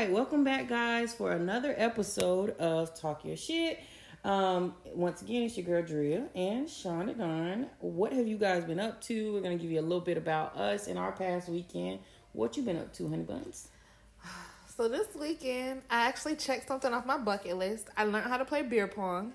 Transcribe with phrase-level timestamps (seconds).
[0.00, 3.80] right, welcome back, guys, for another episode of Talk Your Shit.
[4.24, 7.66] Um, once again, it's your girl Drea and Shauna Don.
[7.80, 9.34] What have you guys been up to?
[9.34, 11.98] We're gonna give you a little bit about us in our past weekend.
[12.32, 13.68] What you been up to, honey buns?
[14.74, 17.88] So this weekend, I actually checked something off my bucket list.
[17.98, 19.34] I learned how to play beer pong,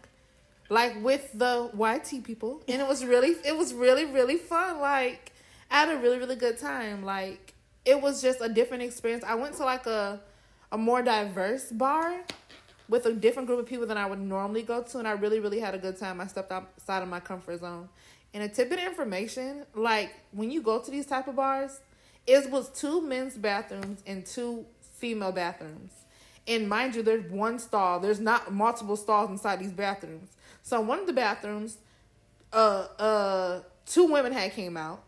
[0.70, 4.79] like with the YT people, and it was really, it was really, really fun.
[4.82, 5.32] Like
[5.70, 7.05] I had a really, really good time.
[7.05, 7.54] Like
[7.86, 9.23] it was just a different experience.
[9.23, 10.21] I went to like a,
[10.76, 12.20] a more diverse bar
[12.89, 15.39] with a different group of people than I would normally go to, and I really,
[15.39, 16.20] really had a good time.
[16.20, 17.88] I stepped outside of my comfort zone.
[18.33, 21.80] And a tip of information, like when you go to these type of bars,
[22.28, 24.66] it was two men's bathrooms and two
[24.97, 25.93] female bathrooms.
[26.46, 28.02] And mind you, there's one stall.
[28.02, 30.28] There's not multiple stalls inside these bathrooms.
[30.61, 31.78] So one of the bathrooms,
[32.52, 35.03] uh, uh, two women had came out.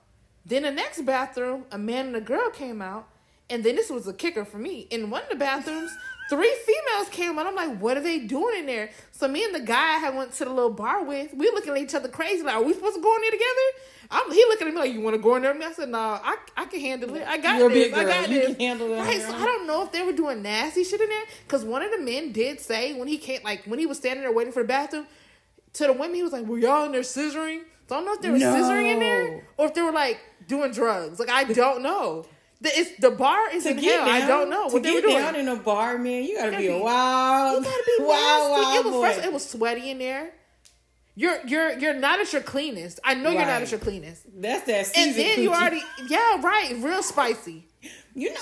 [0.45, 3.09] Then the next bathroom, a man and a girl came out.
[3.49, 4.87] And then this was a kicker for me.
[4.91, 5.95] In one of the bathrooms,
[6.29, 7.47] three females came out.
[7.47, 8.89] I'm like, what are they doing in there?
[9.13, 11.55] So me and the guy I had went to the little bar with, we were
[11.55, 12.43] looking at each other crazy.
[12.43, 13.51] Like, are we supposed to go in there together?
[14.11, 15.65] I'm, he looking at me like, you want to go in there me?
[15.65, 17.25] I said, no, nah, I, I can handle it.
[17.25, 17.93] I got You're this.
[17.93, 18.47] I got You this.
[18.47, 19.21] can handle it Right.
[19.21, 19.33] So.
[19.33, 21.23] I don't know if they were doing nasty shit in there.
[21.43, 24.23] Because one of the men did say when he came, like when he was standing
[24.23, 25.07] there waiting for the bathroom,
[25.73, 27.61] to the women, he was like, were y'all in there scissoring?
[27.87, 28.53] So I don't know if they were No.
[28.53, 31.19] scissoring in there or if they were like doing drugs.
[31.19, 32.25] Like, I don't know.
[32.59, 34.05] The, it's, the bar is To in hell.
[34.05, 35.21] down, I don't know to what they get were doing.
[35.23, 38.03] down in a bar, man, you gotta, gotta be a be- wild, You gotta be
[38.03, 40.31] wild, wild it was first, it was sweaty in there.
[41.15, 42.99] You're you're you're not at your cleanest.
[43.03, 43.61] I know you're not Right.
[43.63, 44.23] at your cleanest.
[44.39, 47.65] That's that And then you already yeah right, real spicy.
[48.13, 48.39] you know,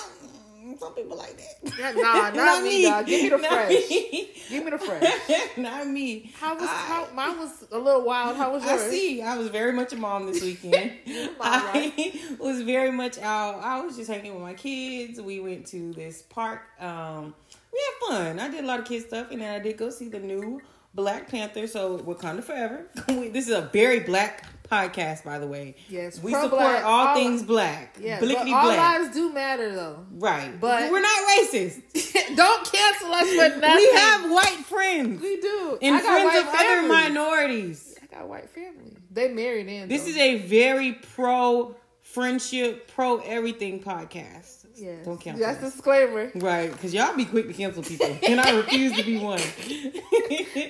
[0.77, 1.73] some people like that.
[1.79, 3.05] Yeah, nah, not me, dog.
[3.05, 3.69] Give me the Not fresh.
[3.89, 4.31] me.
[4.49, 5.57] Give me the fresh.
[5.57, 6.31] not me.
[6.39, 8.37] How was I- how mine was a little wild.
[8.37, 8.89] How was I yours?
[8.89, 9.21] see.
[9.21, 10.91] I was very much a mom this weekend.
[11.41, 13.61] I was very much out.
[13.63, 15.19] I was just hanging with my kids.
[15.21, 16.61] We went to this park.
[16.79, 17.33] Um,
[17.73, 18.39] we had fun.
[18.39, 20.61] I did a lot of kid stuff, and then I did go see the new
[20.93, 21.67] Black Panther.
[21.67, 22.87] So Wakanda Forever.
[23.07, 25.75] This is a very black podcast, by the way.
[25.89, 27.95] Yes, we support all, all- things black.
[27.99, 28.99] Yeah, but Blickety all black.
[29.01, 30.05] lives do matter though.
[30.13, 31.81] Right, but- we're not racist.
[32.35, 33.75] Don't cancel us for nothing.
[33.75, 35.77] we have white friends we do.
[35.81, 37.95] and I got friends white of other minorities.
[38.01, 38.97] I got white family.
[39.11, 39.87] They married in.
[39.89, 40.09] This though.
[40.09, 44.54] is a very pro friendship, pro everything podcast.
[44.75, 45.05] Yes.
[45.05, 45.45] Don't cancel.
[45.45, 45.73] That's us.
[45.73, 46.31] disclaimer.
[46.35, 49.41] Right, because y'all be quick to cancel people, and I refuse to be one.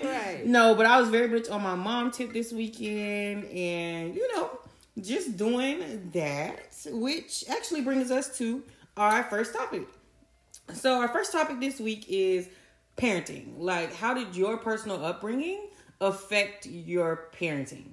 [0.04, 0.42] Right.
[0.46, 4.60] No, but I was very much on my mom tip this weekend, and you know,
[5.00, 8.64] just doing that, which actually brings us to
[8.98, 9.88] our first topic.
[10.74, 12.50] So, our first topic this week is
[12.98, 13.54] parenting.
[13.58, 15.68] Like, how did your personal upbringing
[16.02, 17.92] affect your parenting?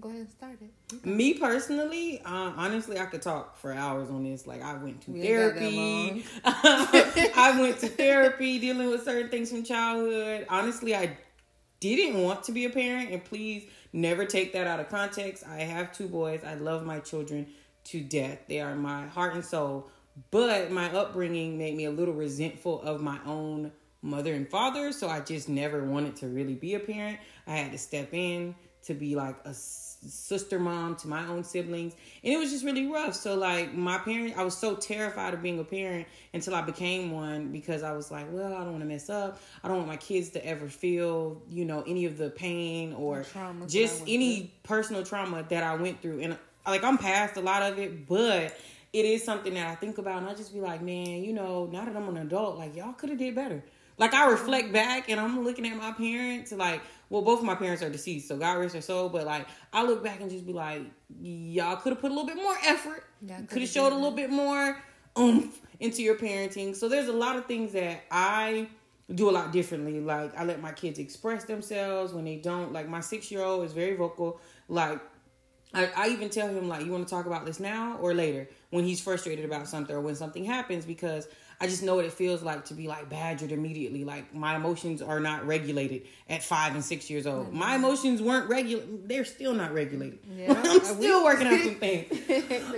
[0.00, 1.06] Go ahead and start it.
[1.06, 4.46] Me personally, uh, honestly, I could talk for hours on this.
[4.46, 7.32] Like, I went to We ain't got that therapy.
[7.36, 10.46] I went to therapy dealing with certain things from childhood.
[10.48, 11.18] Honestly, I
[11.80, 15.44] didn't want to be a parent, and please never take that out of context.
[15.46, 16.42] I have two boys.
[16.46, 17.46] I love my children
[17.84, 18.38] to death.
[18.48, 19.90] They are my heart and soul.
[20.30, 23.72] But my upbringing made me a little resentful of my own
[24.02, 27.18] mother and father, so I just never wanted to really be a parent.
[27.46, 29.54] I had to step in to be like a
[30.06, 31.94] sister mom to my own siblings,
[32.24, 33.14] and it was just really rough.
[33.14, 37.10] So like my parents I was so terrified of being a parent until I became
[37.10, 39.40] one because I was like, well, I don't want to mess up.
[39.62, 43.18] I don't want my kids to ever feel, you know, any of the pain or
[43.18, 46.98] The traumas that I just any personal trauma that I went through, and like I'm
[46.98, 48.56] past a lot of it, but
[48.92, 51.66] it is something that I think about, and I just be like, man, you know,
[51.66, 53.62] now that I'm an adult, like y'all could have did better.
[53.98, 57.56] Like I reflect back, and I'm looking at my parents, like, well, both of my
[57.56, 59.08] parents are deceased, so God rest their soul.
[59.08, 60.82] But like, I look back and just be like,
[61.20, 64.12] y'all could have put a little bit more effort, Yeah, could coulda showed a little
[64.12, 64.80] bit more
[65.18, 66.74] oomph into your parenting.
[66.74, 68.68] So there's a lot of things that I
[69.14, 70.00] do a lot differently.
[70.00, 72.72] Like I let my kids express themselves when they don't.
[72.72, 74.40] Like my six year old is very vocal.
[74.68, 75.00] Like
[75.74, 78.48] I, I even tell him like, you want to talk about this now or later
[78.70, 81.28] when he's frustrated about something or when something happens because
[81.62, 84.02] I just know what it feels like to be like badgered immediately.
[84.04, 87.52] Like my emotions are not regulated at five and six years old.
[87.52, 88.82] My emotions weren't regular.
[89.04, 90.20] They're still not regulated.
[90.34, 90.54] Yeah.
[90.64, 92.06] I'm still working out some things.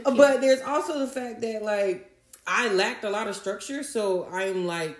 [0.05, 2.11] but there's also the fact that like
[2.47, 4.99] I lacked a lot of structure, so I'm like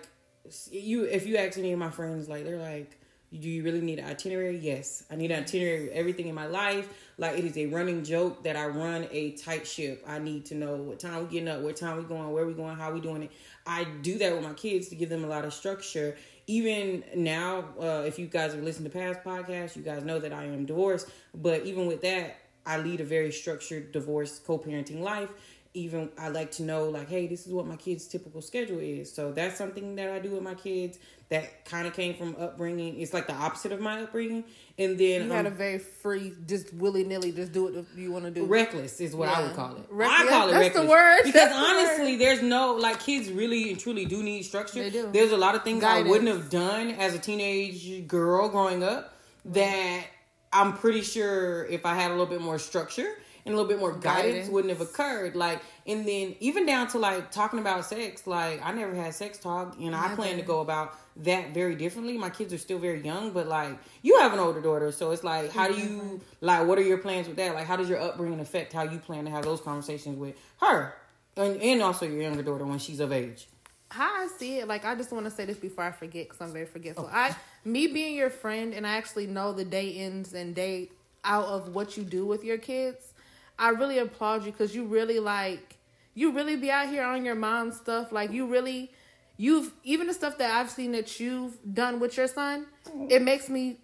[0.71, 1.03] you.
[1.03, 2.97] If you ask any of my friends, like they're like,
[3.31, 6.45] "Do you really need an itinerary?" Yes, I need an itinerary of everything in my
[6.45, 6.87] life.
[7.17, 10.03] Like it is a running joke that I run a tight ship.
[10.07, 12.53] I need to know what time we getting up, what time we going, where we
[12.53, 13.31] going, how we doing it.
[13.65, 16.17] I do that with my kids to give them a lot of structure.
[16.47, 20.33] Even now, uh, if you guys have listened to past podcasts, you guys know that
[20.33, 21.09] I am divorced.
[21.33, 25.29] But even with that, I lead a very structured divorce co-parenting life
[25.73, 29.11] even I like to know like, hey, this is what my kids' typical schedule is.
[29.11, 30.99] So that's something that I do with my kids
[31.29, 32.99] that kind of came from upbringing.
[32.99, 34.43] It's like the opposite of my upbringing.
[34.77, 38.11] And then You had a um, very free, just willy nilly, just do what you
[38.11, 38.45] want to do.
[38.45, 39.85] reckless is what I would call it.
[39.89, 41.17] Reck- I yeah, call it that's the reckless word.
[41.23, 44.79] because That's the honestly, there's no like kids really and truly do need structure.
[44.79, 45.09] They do.
[45.11, 49.15] There's a lot of things I wouldn't have done as a teenage girl growing up
[49.45, 50.03] that
[50.51, 53.11] I'm pretty sure if I had a little bit more structure
[53.45, 54.49] and a little bit more guidance, Guidance.
[54.49, 55.35] wouldn't have occurred.
[55.35, 59.37] Like, and then even down to like talking about sex, like I never had sex
[59.37, 62.17] talk, and I plan to go about that very differently.
[62.17, 65.23] My kids are still very young, but like you have an older daughter, so it's
[65.23, 65.97] like, how do mm-hmm.
[65.97, 66.67] you like?
[66.67, 67.53] What are your plans with that?
[67.53, 70.95] Like, how does your upbringing affect how you plan to have those conversations with her,
[71.35, 73.47] and and also your younger daughter when she's of age?
[73.93, 76.41] how I see it, like I just want to say this before I forget because
[76.41, 77.07] I'm very forgetful.
[77.11, 80.89] I, me being your friend, and I actually know the day ins and day
[81.23, 83.12] out of what you do with your kids.
[83.57, 85.77] I really applaud you because you really like
[86.15, 88.11] you really be out here on your mom's stuff.
[88.11, 88.91] Like you really,
[89.37, 92.67] you've even the stuff that I've seen that you've done with your son.
[93.09, 93.77] It makes me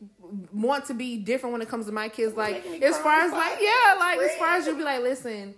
[0.54, 2.36] want to be different when it comes to my kids.
[2.36, 5.56] Like as far as like yeah, like as far as you'll be like, listen,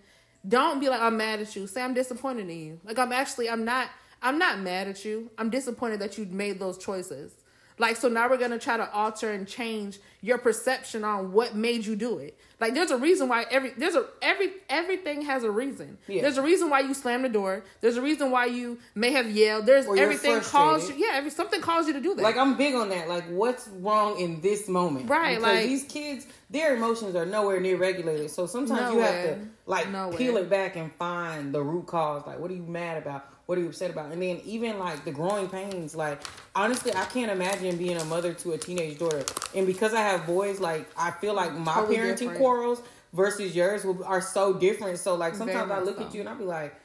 [0.47, 1.67] don't be like I'm mad at you.
[1.67, 2.79] Say I'm disappointed in you.
[2.85, 3.89] Like I'm actually I'm not
[4.21, 5.29] I'm not mad at you.
[5.37, 7.33] I'm disappointed that you made those choices.
[7.81, 11.83] Like so now we're gonna try to alter and change your perception on what made
[11.83, 12.37] you do it.
[12.59, 15.97] Like there's a reason why every there's a every everything has a reason.
[16.07, 16.21] Yeah.
[16.21, 17.63] There's a reason why you slammed the door.
[17.81, 19.65] There's a reason why you may have yelled.
[19.65, 22.21] There's Or everything calls you yeah, every something calls you to do that.
[22.21, 23.09] Like I'm big on that.
[23.09, 25.09] Like what's wrong in this moment?
[25.09, 28.29] Right, Because like- these kids, their emotions are nowhere near regulated.
[28.29, 30.15] So sometimes you have to like Nowhere.
[30.19, 32.27] peel it back and find the root cause.
[32.27, 33.25] Like what are you mad about?
[33.45, 34.11] What are you upset about?
[34.11, 35.95] And then even like the growing pains.
[35.95, 36.21] Like
[36.55, 39.23] honestly, I can't imagine being a mother to a teenage daughter.
[39.55, 42.37] And because I have boys, like I feel like my Totally parenting different.
[42.39, 42.81] quarrels
[43.13, 44.99] versus yours will, are so different.
[44.99, 46.05] So like Very sometimes I look so.
[46.05, 46.75] at you and I be like.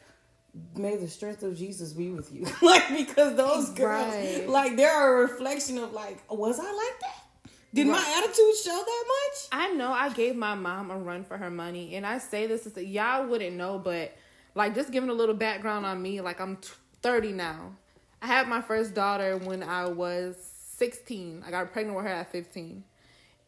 [0.74, 2.46] May the strength of Jesus be with you.
[2.66, 4.48] like because those girls Right.
[4.48, 7.52] like they're a reflection of like, was I like that?
[7.74, 9.48] Did my attitude show that much?
[9.52, 12.66] I know I gave my mom a run for her money, and I say this
[12.66, 14.14] is y'all wouldn't know, but
[14.56, 16.58] like just giving a little background on me, like I'm
[17.02, 17.76] 30 now.
[18.22, 20.36] I had my first daughter when I was
[20.78, 21.44] 16.
[21.46, 22.82] I got pregnant with her at 15,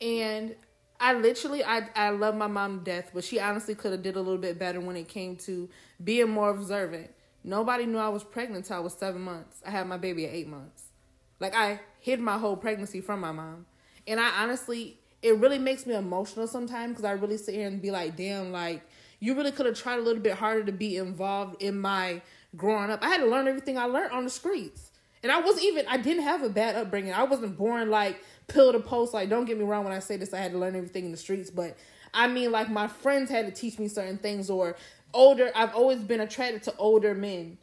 [0.03, 0.55] and
[1.01, 4.17] I literally I I love my mom to death, but she honestly could have did
[4.17, 5.69] a little bit better when it came to
[6.05, 7.11] being more observant.
[7.43, 9.63] Nobody knew I was pregnant until I was seven months.
[9.67, 10.83] I had my baby at eight months.
[11.41, 13.65] Like I hid my whole pregnancy from my mom.
[14.07, 17.81] And I honestly, it really makes me emotional sometimes because I really sit here and
[17.81, 18.83] be like, damn, like
[19.21, 22.23] you really could have tried a little bit harder to be involved in my
[22.57, 23.03] growing up.
[23.03, 24.91] I had to learn everything I learned on the streets.
[25.23, 27.13] And I wasn't even, I didn't have a bad upbringing.
[27.13, 29.13] I wasn't born like pill to post.
[29.13, 31.11] Like, don't get me wrong when I say this, I had to learn everything in
[31.11, 31.51] the streets.
[31.51, 31.77] But
[32.15, 34.77] I mean, like, my friends had to teach me certain things or
[35.13, 37.59] older, I've always been attracted to older men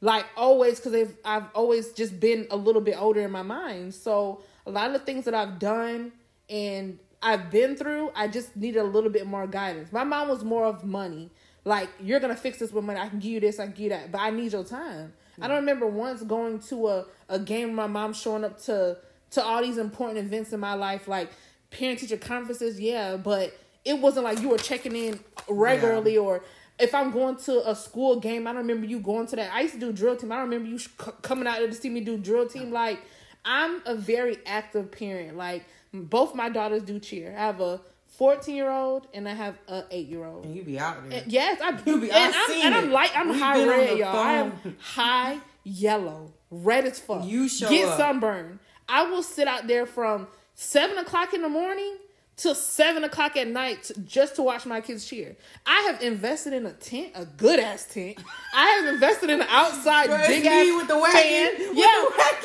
[0.00, 3.94] like always because I've always just been a little bit older in my mind.
[3.94, 6.12] So a lot of the things that I've done
[6.48, 9.92] and I've been through, I just needed a little bit more guidance.
[9.92, 11.30] My mom was more of money.
[11.64, 12.98] Like you're gonna fix this with money.
[12.98, 13.58] I can give you this.
[13.58, 14.12] I can give you that.
[14.12, 15.12] But I need your time.
[15.40, 17.74] I don't remember once going to a a game.
[17.74, 18.98] My mom showing up to
[19.32, 21.30] to all these important events in my life, like
[21.70, 22.80] parent teacher conferences.
[22.80, 26.42] Yeah, but it wasn't like you were checking in regularly or
[26.78, 29.52] if I'm going to a school game, I don't remember you going to that.
[29.52, 30.30] I used to do drill team.
[30.30, 30.88] I don't remember you sh-
[31.22, 32.70] coming out there to see me do drill team.
[32.70, 33.00] Like,
[33.48, 35.36] I'm a very active parent.
[35.36, 37.34] Like, both my daughters do cheer.
[37.36, 37.80] I have a
[38.18, 40.44] 14 year old and I have a 8 year old.
[40.44, 41.22] And you be out there.
[41.26, 43.10] Yes, I You be- and I'm, and I'm light.
[43.16, 44.16] I'm We've high red, y'all.
[44.16, 47.24] I am high yellow, red as fuck.
[47.24, 47.96] You show get up.
[47.96, 48.60] sunburn.
[48.88, 51.96] I will sit out there from seven o'clock in the morning
[52.38, 55.36] till seven o'clock at night just to watch my kids cheer.
[55.66, 58.16] I have invested in a tent, a good ass tent.
[58.54, 61.20] I have invested in an outside big ass with the wagon.
[61.20, 61.76] fan.
[61.76, 61.84] Yeah,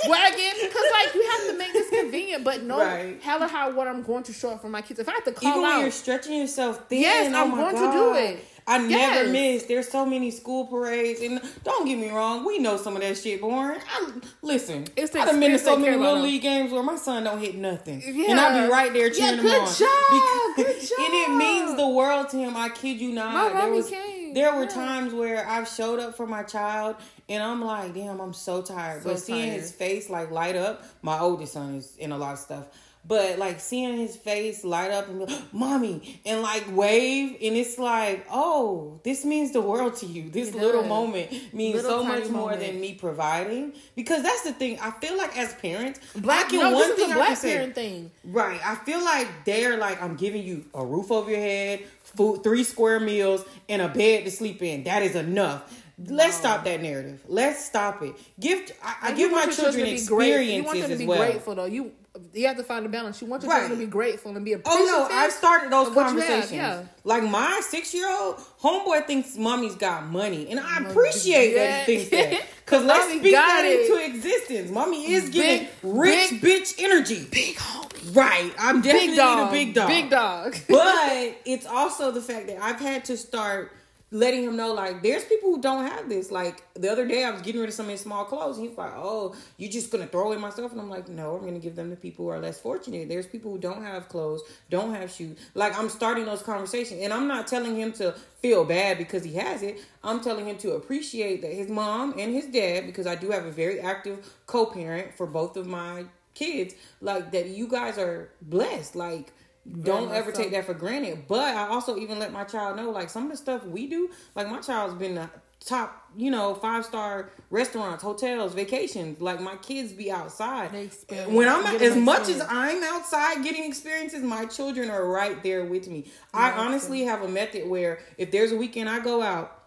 [0.03, 0.51] the wagon.
[0.61, 3.21] Because like you have to make this convenient, but no, Right.
[3.21, 4.99] hell or how what I'm going to show up for my kids.
[4.99, 7.57] If I have to call Even out, you're stretching yourself thin, Yes, oh I'm my
[7.71, 8.45] going to do it.
[8.67, 8.91] I never
[9.25, 9.31] Yes.
[9.31, 9.63] miss.
[9.63, 13.17] There's so many school parades, and don't get me wrong, we know some of that
[13.17, 13.79] shit boring.
[13.93, 17.23] I, listen, It's the I've been to so many little league games where my son
[17.25, 18.31] don't hit nothing, Yeah.
[18.31, 19.67] and I'll be right there Yeah, cheering him good on.
[19.67, 20.99] job, good job.
[20.99, 22.55] and it means the world to him.
[22.55, 23.33] I kid you not.
[23.33, 24.69] My there was came, there were yeah.
[24.69, 26.95] times where I've showed up for my child,
[27.29, 29.03] and I'm like, damn, I'm so tired.
[29.03, 29.59] So but seeing tired.
[29.61, 32.65] his face like light up, my oldest son is in a lot of stuff.
[33.05, 37.77] But like seeing his face light up and like, mommy, and like wave, and it's
[37.77, 40.29] like, oh, this means the world to you.
[40.29, 42.61] This little moment means Little so much more moment.
[42.61, 43.73] than me providing.
[43.95, 44.79] Because that's the thing.
[44.79, 47.55] I feel like as parents, Black, can no, one thing black say.
[47.55, 48.11] parent thing.
[48.23, 48.59] Right.
[48.65, 52.63] I feel like they're like, I'm giving you a roof over your head, food, three
[52.63, 54.85] square meals, and a bed to sleep in.
[54.85, 55.81] That is enough.
[56.05, 57.21] Let's stop that narrative.
[57.27, 58.15] Let's stop it.
[58.39, 60.99] Give I, I give my children to be great- You want experiences them to as
[60.99, 61.17] be well.
[61.17, 61.65] grateful though.
[61.65, 61.91] You
[62.33, 63.21] you have to find a balance.
[63.21, 63.59] You want your Right.
[63.59, 64.87] children to be grateful and be appreciative.
[64.89, 65.15] Oh appreciative.
[65.15, 66.51] no, I've started those you have, conversations.
[66.51, 66.83] yeah.
[67.03, 71.97] Like my six year old homeboy thinks mommy's got money, and I appreciate that he
[72.05, 72.45] thinks that.
[72.65, 73.81] Cause let's speak that it.
[73.91, 74.71] into existence.
[74.71, 77.27] Mommy is giving Big- rich bitch energy.
[77.29, 79.87] big homie, Right, I'm definitely big dog, the big dog.
[79.87, 80.55] big dog.
[80.69, 83.71] but it's also the fact that I've had to start
[84.13, 86.31] letting him know like there's people who don't have this.
[86.31, 88.69] Like the other day I was getting rid of some of his small clothes and
[88.69, 90.71] he's like, Oh, you're just gonna throw away my stuff?
[90.71, 93.09] And I'm like, No, I'm gonna give them to people who are less fortunate.
[93.09, 95.37] There's people who don't have clothes, don't have shoes.
[95.55, 99.33] Like I'm starting those conversations and I'm not telling him to feel bad because he
[99.33, 99.83] has it.
[100.03, 103.45] I'm telling him to appreciate that his mom and his dad, because I do have
[103.45, 106.05] a very active co parent for both of my
[106.35, 108.95] kids, like that you guys are blessed.
[108.95, 109.33] Like
[109.81, 111.25] don't ever take that for granted.
[111.27, 114.09] But I also even let my child know, like some of the stuff we do,
[114.35, 115.29] like my child's been the
[115.65, 119.21] top, you know, five star restaurants, hotels, vacations.
[119.21, 120.71] Like my kids be outside.
[120.71, 120.89] They
[121.25, 122.41] When I'm as much as.
[122.47, 126.05] I'm outside getting experiences, my children are right there with me.
[126.33, 129.59] I honestly have a method where if there's a weekend I go out,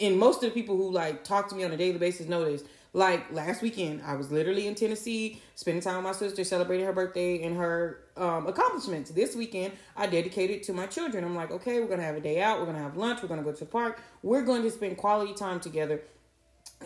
[0.00, 2.44] and most of the people who like talk to me on a daily basis know
[2.44, 2.64] this.
[2.92, 6.92] Like last weekend, I was literally in Tennessee, spending time with my sister, celebrating her
[6.92, 9.10] birthday and her um, accomplishments.
[9.10, 11.24] This weekend, I dedicated to my children.
[11.24, 13.42] I'm like, okay, we're gonna have a day out, we're gonna have lunch, we're gonna
[13.42, 16.00] go to the park, we're going to spend quality time together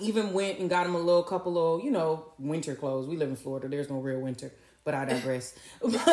[0.01, 3.07] even went and got him a little couple of you know winter clothes.
[3.07, 3.69] We live in Florida.
[3.69, 4.53] There's no real winter,
[4.89, 5.53] but I digress.
[5.83, 6.09] but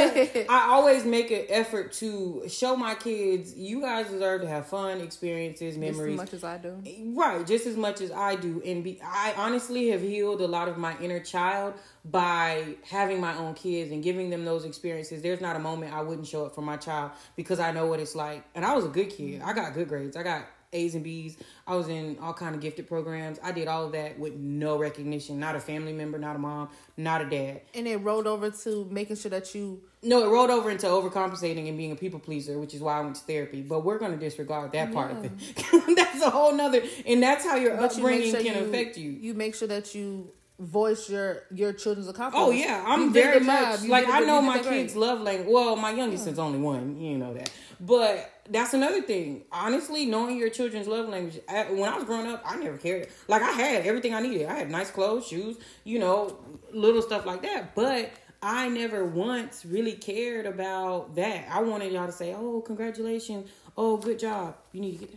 [0.49, 4.99] I always make an effort to show my kids you guys deserve to have fun
[4.99, 6.17] experiences, memories.
[6.17, 7.13] Just as much as I do.
[7.15, 10.67] Right, just as much as I do, and be I honestly have healed a lot
[10.67, 15.21] of my inner child by having my own kids and giving them those experiences.
[15.21, 18.01] There's not a moment I wouldn't show up for my child because I know what
[18.01, 18.43] it's like.
[18.55, 19.41] And I was a good kid.
[19.41, 20.17] I got good grades.
[20.17, 21.37] I got A's and B's.
[21.65, 23.39] I was in all kind of gifted programs.
[23.43, 25.39] I did all of that with no recognition.
[25.39, 27.61] Not a family member, not a mom, not a dad.
[27.73, 31.67] And it rolled over to making sure that you No, it rolled over into overcompensating
[31.67, 33.61] and being a people pleaser, which is why I went to therapy.
[33.61, 35.31] But we're going to disregard that part of it.
[35.95, 38.97] that's a whole nother, and that's how your but upbringing make sure can you, affect
[38.97, 39.11] you.
[39.11, 42.47] You make sure that you voice your your children's accomplishments.
[42.47, 44.81] Oh yeah, I'm very much like I know my the great.
[44.83, 45.47] kids love language.
[45.49, 47.49] Well, my youngest is only one, you know that.
[47.79, 49.43] But that's another thing.
[49.51, 51.39] Honestly, knowing your children's love language.
[51.49, 53.07] I, when I was growing up, I never cared.
[53.27, 54.47] Like I had everything I needed.
[54.47, 56.37] I had nice clothes, shoes, you know,
[56.71, 57.73] little stuff like that.
[57.75, 58.11] But
[58.41, 61.47] I never once really cared about that.
[61.49, 63.49] I wanted y'all to say, "Oh, congratulations!
[63.75, 64.55] Oh, good job!
[64.71, 65.15] You need to get."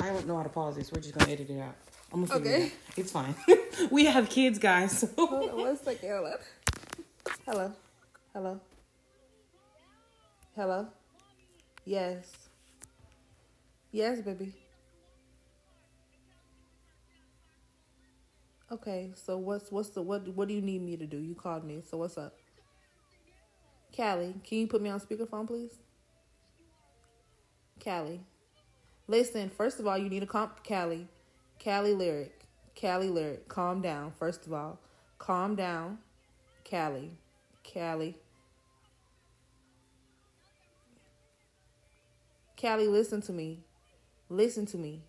[0.00, 0.92] I don't know how to pause this.
[0.92, 1.74] We're just gonna edit it out.
[2.12, 2.66] I'm gonna Okay.
[2.66, 2.72] it.
[2.96, 3.34] It's fine.
[3.90, 4.98] we have kids, guys.
[4.98, 5.08] So.
[5.18, 6.08] Hold on one second.
[6.10, 6.40] Hold.
[7.46, 7.72] Hello.
[8.32, 8.60] Hello.
[10.54, 10.86] Hello.
[11.84, 12.30] Yes.
[13.92, 14.54] Yes, baby.
[18.70, 21.18] Okay, so what's what's the what what do you need me to do?
[21.18, 22.32] You called me, so what's up?
[23.94, 25.78] Callie, can you put me on speakerphone, please?
[27.84, 28.22] Callie.
[29.08, 31.06] Listen, first of all, you need a comp Callie.
[31.62, 32.46] Callie lyric.
[32.80, 33.46] Callie lyric.
[33.48, 34.78] Calm down, first of all.
[35.18, 35.98] Calm down.
[36.68, 37.10] Callie.
[37.62, 38.16] Callie.
[42.58, 43.58] Callie, listen to me.
[44.32, 45.02] Listen to me.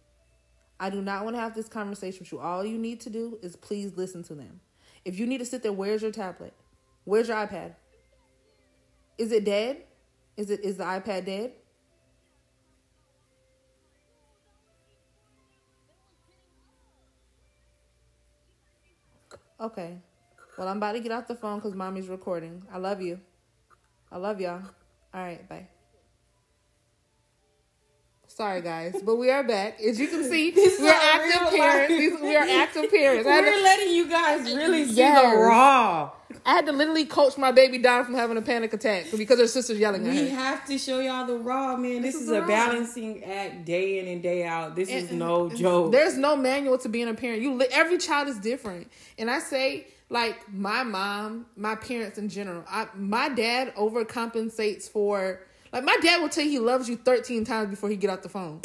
[0.81, 2.39] I do not want to have this conversation with you.
[2.39, 4.59] All you need to do is please listen to them.
[5.05, 6.53] If you need to sit there, where's your tablet?
[7.05, 7.75] Where's your iPad?
[9.17, 9.83] Is it dead?
[10.35, 11.53] Is it is the iPad dead?
[19.59, 19.99] Okay.
[20.57, 22.63] Well, I'm about to get off the phone because mommy's recording.
[22.71, 23.21] I love you.
[24.11, 24.63] I love y'all.
[25.13, 25.67] All right, bye.
[28.35, 29.79] Sorry, guys, but we are back.
[29.79, 31.87] As you can see, we're active parents.
[31.89, 33.25] These- We are active parents.
[33.27, 35.33] We're to, letting you guys really see Yes.
[35.35, 36.11] the raw.
[36.43, 39.45] I had to literally coach my baby down from having a panic attack because her
[39.47, 40.21] sister's yelling at her.
[40.23, 42.01] We have to show y'all the raw, man.
[42.01, 42.47] This, This is, is a raw.
[42.47, 44.75] balancing act day in and day out.
[44.75, 45.91] This is no joke.
[45.91, 47.43] There's no manual to being a parent.
[47.43, 52.63] You every child is different, and I say like my mom, my parents in general.
[52.67, 55.39] I my dad overcompensates for
[55.73, 58.21] like my dad will tell you he loves you 13 times before he get off
[58.21, 58.61] the phone.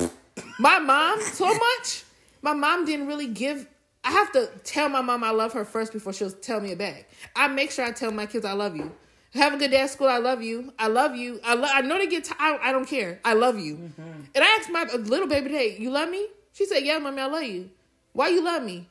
[0.61, 1.47] my mom so
[1.79, 2.05] much.
[2.43, 3.67] My mom didn't really give.
[4.05, 6.79] I have to tell my mom I love her first before she'll tell me it
[6.79, 7.09] back.
[7.35, 8.93] I make sure I tell my kids I love you.
[9.35, 10.09] Have a good day at school.
[10.09, 10.73] I love you.
[10.79, 11.41] I love you.
[11.45, 12.25] I lo- I know they get.
[12.25, 12.61] tired.
[12.63, 13.21] I don't care.
[13.25, 13.75] I love you.
[13.75, 14.03] Mm-hmm.
[14.35, 17.27] And I asked my little baby today, "You love me?" She said, "Yeah, mommy, I
[17.27, 17.71] love you."
[18.15, 18.89] Why you love me?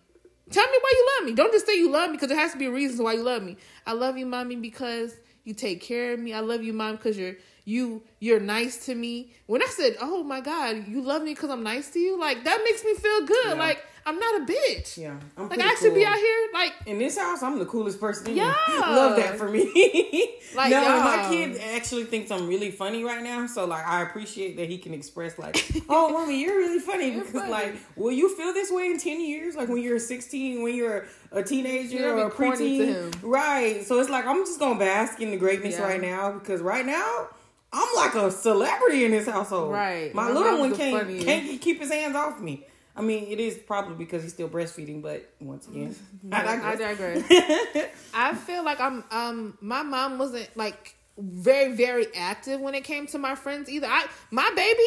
[0.52, 1.36] Tell me why you love me.
[1.36, 3.24] Don't just say you love me because there has to be a reason why you
[3.24, 3.58] love me.
[3.86, 5.16] I love you, mommy, because
[5.48, 6.34] you take care of me.
[6.34, 9.32] I love you, mom, because you're you you're nice to me.
[9.46, 12.44] When I said, "Oh my God, you love me because I'm nice to you," like
[12.44, 13.48] that makes me feel good.
[13.48, 13.54] Yeah.
[13.54, 14.98] Like I'm not a bitch.
[14.98, 18.00] Yeah, I'm Like I should be out here like In this house, I'm the coolest
[18.00, 18.28] person.
[18.28, 18.56] in Yeah.
[18.80, 20.34] love that for me.
[20.56, 21.30] Like, no, and my y'all.
[21.30, 23.46] kid actually thinks I'm really funny right now.
[23.48, 25.58] So like, I appreciate that he can express like,
[25.90, 27.52] "Oh, mommy, you're really funny." You're because funny.
[27.52, 29.56] like, will you feel this way in ten years?
[29.58, 33.84] Like when you're 16, when you're a teenager You're or a preteen, right?
[33.86, 35.84] So it's like I'm just gonna bask in the greatness Yeah.
[35.84, 37.28] right now because right now.
[37.74, 39.74] I'm like a celebrity in this household.
[39.74, 40.14] Right.
[40.16, 41.26] My, My little one can't funniest.
[41.28, 42.66] can't keep his hands off me.
[42.98, 45.96] I mean, it is probably because he's still breastfeeding, but once again,
[46.32, 47.24] I digress.
[48.14, 53.06] I feel like I'm um my mom wasn't like very very active when it came
[53.08, 53.88] to my friends either.
[53.88, 54.84] I my baby,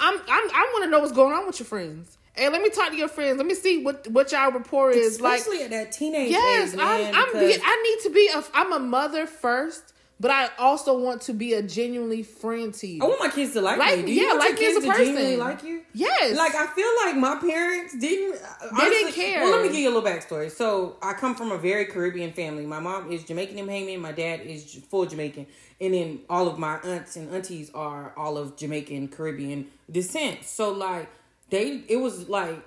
[0.00, 2.18] I'm I'm I want to know what's going on with your friends.
[2.36, 3.36] Hey, let me talk to your friends.
[3.38, 5.38] Let me see what what y'all rapport is like.
[5.38, 7.14] Especially at that teenage Yes, age, man.
[7.14, 7.14] I'm.
[7.14, 7.32] I'm.
[7.32, 8.28] because- Be, I need to be.
[8.34, 12.86] A, I'm a mother first, but I also want to be a genuinely friend to
[12.86, 13.02] you.
[13.02, 14.06] I want my kids to like, Like- me.
[14.06, 15.82] Do you yeah, want like your you as kids a to genuinely like you?
[15.92, 18.40] yes, Like I feel like my parents didn't.
[18.42, 19.42] Uh, they didn't care.
[19.42, 20.50] Well, let me give you a little backstory.
[20.50, 22.64] So I come from a very Caribbean family.
[22.66, 24.00] My mom is Jamaican and Haitian.
[24.00, 25.46] My dad is full Jamaican,
[25.80, 30.44] and then all of my aunts and aunties are all of Jamaican Caribbean descent.
[30.44, 31.08] So like
[31.50, 32.58] they, it was like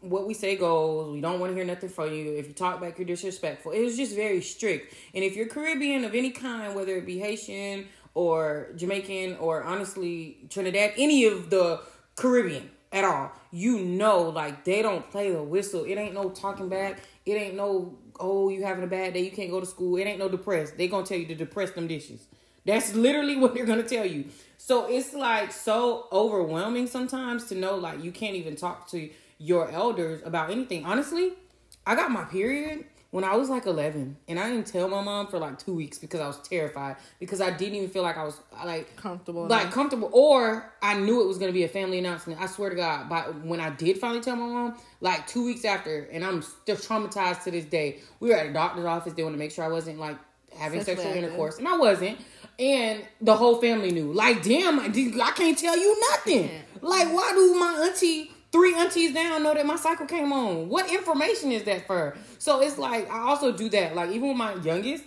[0.00, 1.12] what we say goes.
[1.12, 2.32] We don't want to hear nothing from you.
[2.32, 3.72] If you talk back, you're disrespectful.
[3.72, 4.94] It was just very strict.
[5.14, 10.38] And if you're Caribbean of any kind, whether it be Haitian or Jamaican or honestly
[10.48, 11.80] Trinidad, any of the
[12.16, 15.84] Caribbean at all, you know, like they don't play the whistle.
[15.84, 17.00] It ain't no talking back.
[17.26, 19.20] It ain't no oh you having a bad day.
[19.20, 19.96] You can't go to school.
[19.96, 20.76] It ain't no depressed.
[20.78, 22.26] They gonna tell you to depress them dishes.
[22.64, 24.26] That's literally what they're gonna tell you.
[24.56, 29.70] So it's like so overwhelming sometimes to know like you can't even talk to your
[29.70, 30.84] elders about anything.
[30.84, 31.32] Honestly,
[31.86, 35.26] I got my period when I was like 11, and I didn't tell my mom
[35.26, 38.22] for like two weeks because I was terrified because I didn't even feel like I
[38.22, 39.48] was like comfortable.
[39.48, 39.74] like enough.
[39.74, 42.40] comfortable or I knew it was gonna be a family announcement.
[42.40, 45.64] I swear to God, but when I did finally tell my mom, like two weeks
[45.64, 47.98] after, and I'm still traumatized to this day.
[48.20, 49.14] We were at a doctor's office.
[49.14, 50.18] They wanted to make sure I wasn't like
[50.56, 52.18] having Sexually sexual intercourse, and I wasn't.
[52.58, 54.12] And the whole family knew.
[54.12, 56.44] Like, damn, I, I can't tell you nothing.
[56.44, 56.58] Yeah.
[56.82, 60.68] Like, why do my auntie, three aunties down, know that my cycle came on?
[60.68, 62.16] What information is that for?
[62.38, 63.94] So it's like I also do that.
[63.94, 65.04] Like, even with my youngest,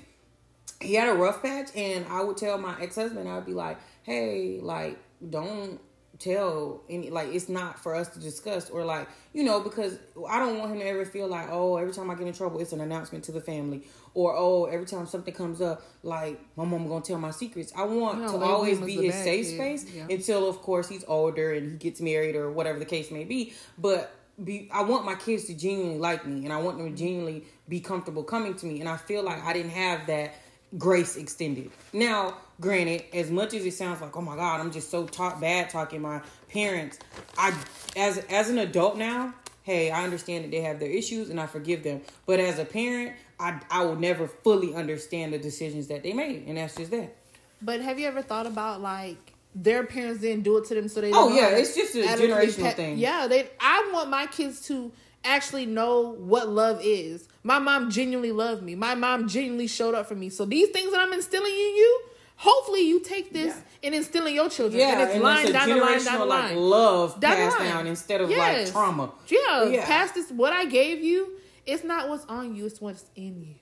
[0.79, 3.53] he had a rough patch and I would tell my ex husband, I would be
[3.53, 4.97] like, Hey, like,
[5.29, 5.79] don't
[6.23, 9.97] tell any like it's not for us to discuss or like, you know, because
[10.29, 12.59] I don't want him to ever feel like, oh, every time I get in trouble
[12.61, 13.83] it's an announcement to the family.
[14.13, 17.73] Or oh, every time something comes up, like my mom gonna tell my secrets.
[17.75, 19.55] I want You to always be his safe kid.
[19.55, 20.05] space Yeah.
[20.09, 23.53] until of course he's older and he gets married or whatever the case may be.
[23.77, 26.95] But be I want my kids to genuinely like me and I want them to
[26.97, 28.79] genuinely be comfortable coming to me.
[28.79, 30.35] And I feel like I didn't have that
[30.77, 31.69] grace extended.
[31.91, 35.03] Now, granted, as much as it sounds like, oh my God, I'm just so
[35.39, 36.97] bad talking my parents,
[37.37, 37.53] I
[37.95, 41.45] as as an adult now, hey, I understand that they have their issues and I
[41.45, 42.01] forgive them.
[42.25, 46.47] But as a parent, I I will never fully understand the decisions that they made.
[46.47, 47.15] And that's just that.
[47.61, 51.01] But have you ever thought about like their parents didn't do it to them, so
[51.01, 51.11] they?
[51.13, 52.97] Oh, yeah, it's just a generational thing.
[52.97, 53.49] Yeah, they.
[53.59, 54.91] I want my kids to
[55.23, 57.27] actually know what love is.
[57.43, 58.75] My mom genuinely loved me.
[58.75, 60.29] My mom genuinely showed up for me.
[60.29, 62.01] So these things that I'm instilling in you,
[62.35, 63.61] hopefully you take this Yeah.
[63.83, 64.79] and instill in your children.
[64.79, 67.59] Yeah, and it's and line down the line down the generational, like love Down passed
[67.59, 67.69] line.
[67.69, 68.67] down instead of Yes.
[68.67, 69.11] like trauma.
[69.27, 69.85] Yeah, Yeah.
[69.85, 71.33] past this, what I gave you,
[71.65, 73.55] it's not what's on you, it's what's in you.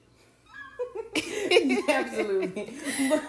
[1.89, 2.73] Absolutely.
[3.09, 3.23] But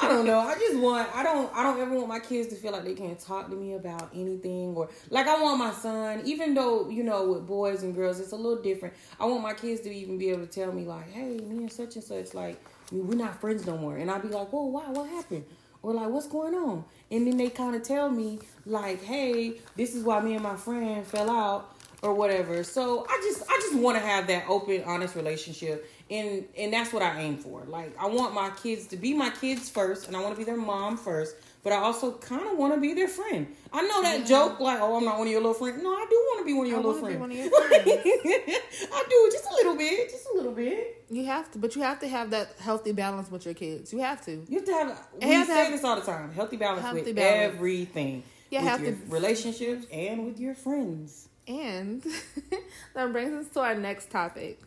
[0.00, 0.38] I don't know.
[0.38, 2.94] I just want I don't I don't ever want my kids to feel like they
[2.94, 7.02] can't talk to me about anything or like I want my son, even though, you
[7.02, 8.94] know, with boys and girls it's a little different.
[9.18, 11.72] I want my kids to even be able to tell me like, Hey, me and
[11.72, 14.66] such and such, like we're not friends no more and I'll be like, oh, Whoa,
[14.66, 15.44] why what happened?
[15.82, 16.84] Or like what's going on?
[17.10, 21.06] And then they kinda tell me like, Hey, this is why me and my friend
[21.06, 22.62] fell out or whatever.
[22.64, 26.92] So I just I just want to have that open, honest relationship, and and that's
[26.92, 27.64] what I aim for.
[27.64, 30.44] Like I want my kids to be my kids first, and I want to be
[30.44, 31.36] their mom first.
[31.68, 33.46] But I also kind of want to be their friend.
[33.70, 34.26] I know that mm-hmm.
[34.26, 35.82] joke, like, oh, I'm not one of your little friends.
[35.82, 37.52] No, I do want to be one of your I little wanna be friends.
[37.52, 38.88] one of your friends.
[38.94, 41.04] I do, just a little bit, just a little bit.
[41.10, 43.92] You have to, but you have to have that healthy balance with your kids.
[43.92, 44.46] You have to.
[44.48, 45.08] You have to have.
[45.20, 47.54] We have say have- this all the time: healthy balance Healthy with balance.
[47.54, 48.22] everything.
[48.50, 51.28] You with have your to- relationships and with your friends.
[51.46, 52.02] And
[52.94, 54.58] that brings us to our next topic.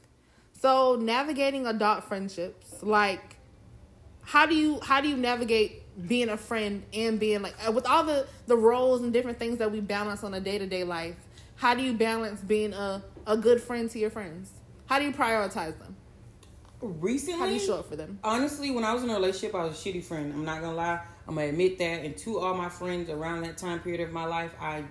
[0.62, 3.38] So, navigating adult friendships, like
[4.22, 7.86] how do you how do you navigate being a friend and being like uh, with
[7.88, 10.84] all the the roles and different things that we balance on a day to day
[10.84, 11.16] life?
[11.56, 14.52] How do you balance being a a good friend to your friends?
[14.88, 15.96] How do you prioritize them?
[16.82, 18.18] Recently, How do you show up for them?
[18.24, 20.34] honestly, when I was in a relationship, I was a shitty friend.
[20.34, 21.00] I'm not gonna lie.
[21.28, 22.04] I'm gonna admit that.
[22.04, 24.84] And to all my friends around that time period of my life, I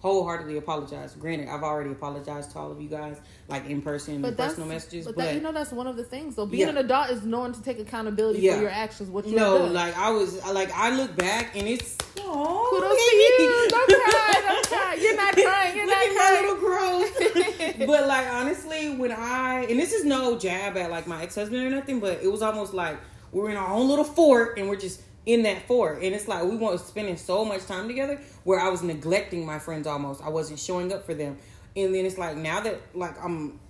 [0.00, 1.14] wholeheartedly apologize.
[1.14, 5.04] Granted, I've already apologized to all of you guys, like in person, But personal messages.
[5.06, 6.36] But, But, that, you know that's one of the things.
[6.36, 6.68] So being Yeah.
[6.70, 8.56] an adult is knowing to take accountability Yeah.
[8.56, 9.10] for your actions.
[9.10, 9.74] What you no, done.
[9.74, 13.68] like I was, like I look back and it's oh, Kudos to you.
[13.68, 14.42] Don't cry.
[14.48, 14.94] Don't cry.
[14.94, 15.76] You're not crying.
[15.76, 17.86] You're Look not at my little growth.
[17.86, 21.62] but like honestly, when I and this is no jab at like my ex husband
[21.62, 22.98] or nothing, but it was almost like
[23.32, 26.26] we were in our own little fort and we're just in that fort, and it's
[26.26, 30.20] like we weren't spending so much time together where I was neglecting my friends almost.
[30.22, 31.38] I wasn't showing up for them,
[31.76, 33.60] and then it's like now that like I'm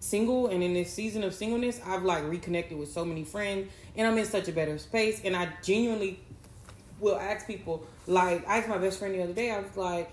[0.00, 4.06] single and in this season of singleness, I've like reconnected with so many friends, and
[4.06, 6.18] I'm in such a better space, and I genuinely
[6.98, 9.50] will ask people like I asked my best friend the other day.
[9.50, 10.10] I was like,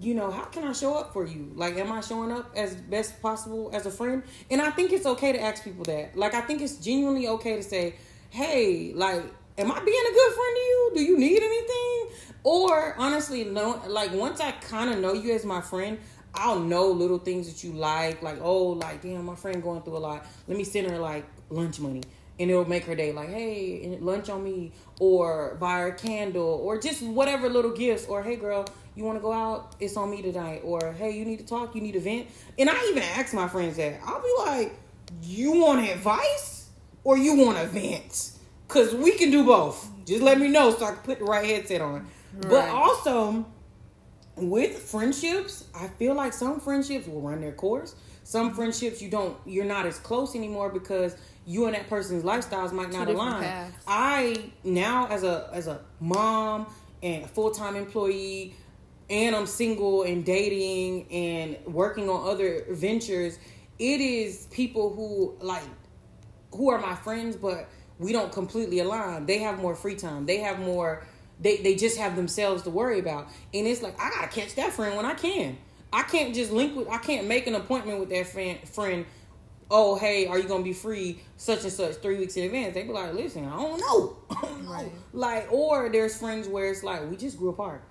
[0.00, 1.52] you know, how can I show up for you?
[1.54, 4.24] Like, am I showing up as best possible as a friend?
[4.50, 6.16] And I think it's okay to ask people that.
[6.16, 7.94] Like, I think it's genuinely okay to say,
[8.30, 9.24] hey, like,
[9.58, 10.92] am I being a good friend to you?
[10.94, 12.08] Do you need anything?
[12.42, 13.82] Or honestly, no.
[13.86, 15.98] Like, once I kind of know you as my friend.
[16.34, 19.96] I'll know little things that you like, like oh, like damn, my friend going through
[19.96, 20.26] a lot.
[20.46, 22.02] Let me send her like lunch money,
[22.38, 23.12] and it'll make her day.
[23.12, 28.06] Like, hey, lunch on me, or buy her a candle, or just whatever little gifts.
[28.06, 29.74] Or hey, girl, you want to go out?
[29.80, 30.62] It's on me tonight.
[30.64, 31.74] Or hey, you need to talk.
[31.74, 32.28] You need a vent.
[32.58, 34.00] And I even ask my friends that.
[34.04, 34.78] I'll be like,
[35.22, 36.68] you want advice
[37.02, 38.32] or you want a vent?
[38.70, 39.88] Cause we can do both.
[40.06, 42.06] Just let me know so I can put the right headset on.
[42.48, 43.44] But also
[44.36, 47.94] with friendships, I feel like some friendships will run their course.
[48.24, 48.56] Some mm-hmm.
[48.56, 52.92] friendships you don't you're not as close anymore because you and that person's lifestyles might
[52.92, 53.42] not align.
[53.42, 53.76] paths.
[53.86, 58.54] I now as a as a mom and full time employee
[59.08, 63.38] and I'm single and dating and working on other ventures,
[63.78, 65.64] it is people who like
[66.52, 67.68] who are my friends, but
[68.00, 69.26] we don't completely align.
[69.26, 70.26] They have more free time.
[70.26, 71.04] They have more.
[71.38, 74.72] They they just have themselves to worry about, and it's like I gotta catch that
[74.72, 75.58] friend when I can.
[75.92, 76.88] I can't just link with.
[76.88, 78.58] I can't make an appointment with that friend.
[78.68, 79.06] Friend.
[79.70, 82.74] Oh hey, are you gonna be free such and such three weeks in advance?
[82.74, 84.16] They be like, listen, I don't know.
[84.30, 84.72] I don't know.
[84.72, 84.92] Right.
[85.12, 87.82] Like, or there's friends where it's like we just grew apart.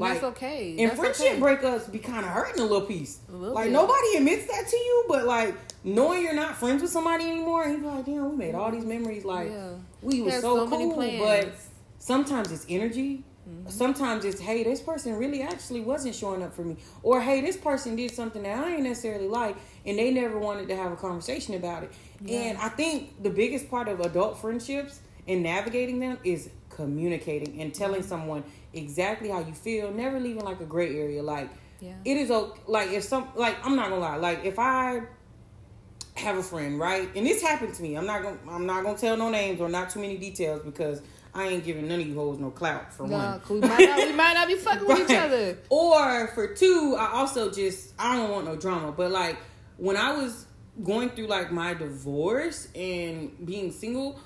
[0.00, 0.76] That's okay.
[0.78, 1.40] And That's friendship okay.
[1.40, 3.20] breakups be kind of hurting a little piece.
[3.28, 3.72] A little like bit.
[3.72, 7.82] nobody admits that to you, but like knowing you're not friends with somebody anymore, and
[7.82, 9.24] you're like, damn, we made all these memories.
[9.24, 9.70] Like Yeah.
[10.02, 11.20] we Had so, so many cool, plans.
[11.20, 11.54] but
[11.98, 13.24] sometimes it's energy.
[13.48, 13.70] Mm-hmm.
[13.70, 17.56] Sometimes it's hey, this person really actually wasn't showing up for me, or hey, this
[17.56, 20.96] person did something that I ain't necessarily like, and they never wanted to have a
[20.96, 21.92] conversation about it.
[22.28, 27.74] And I think the biggest part of adult friendships and navigating them is communicating and
[27.74, 31.22] telling someone exactly how you feel, never leaving like a gray area.
[31.22, 31.94] Like Yeah.
[32.04, 32.60] it is okay.
[32.66, 35.02] Like if some, like I'm not gonna lie, like if I
[36.16, 38.98] have a friend, right, and this happened to me, I'm not gonna, I'm not gonna
[38.98, 41.02] tell no names or not too many details because
[41.34, 43.40] I ain't giving none of you hoes no clout for one.
[43.48, 45.58] We might not we might not be fucking with each other.
[45.68, 48.92] Or for two, I also just I don't want no drama.
[48.92, 49.38] But like
[49.76, 50.46] when I was
[50.82, 54.18] going through like my divorce and being single,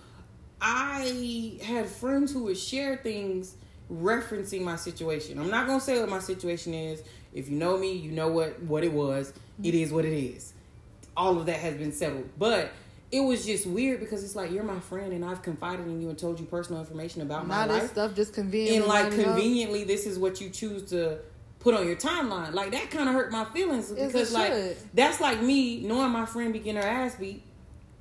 [0.61, 3.57] I had friends who would share things
[3.93, 5.39] referencing my situation.
[5.39, 7.03] I'm not gonna say what my situation is.
[7.33, 9.33] If you know me, you know what what it was.
[9.63, 10.53] It is what it is.
[11.17, 12.29] All of that has been settled.
[12.39, 12.73] But
[13.15, 16.09] it was just weird because it's like you're my friend and I've confided in you
[16.09, 18.79] and told you personal information about my life stuff just convenient.
[18.79, 21.19] and like conveniently this is what you choose to
[21.61, 24.77] put on your timeline like that kind of hurt my feelings because like should.
[24.95, 27.43] that's like me knowing my friend be getting her ass beat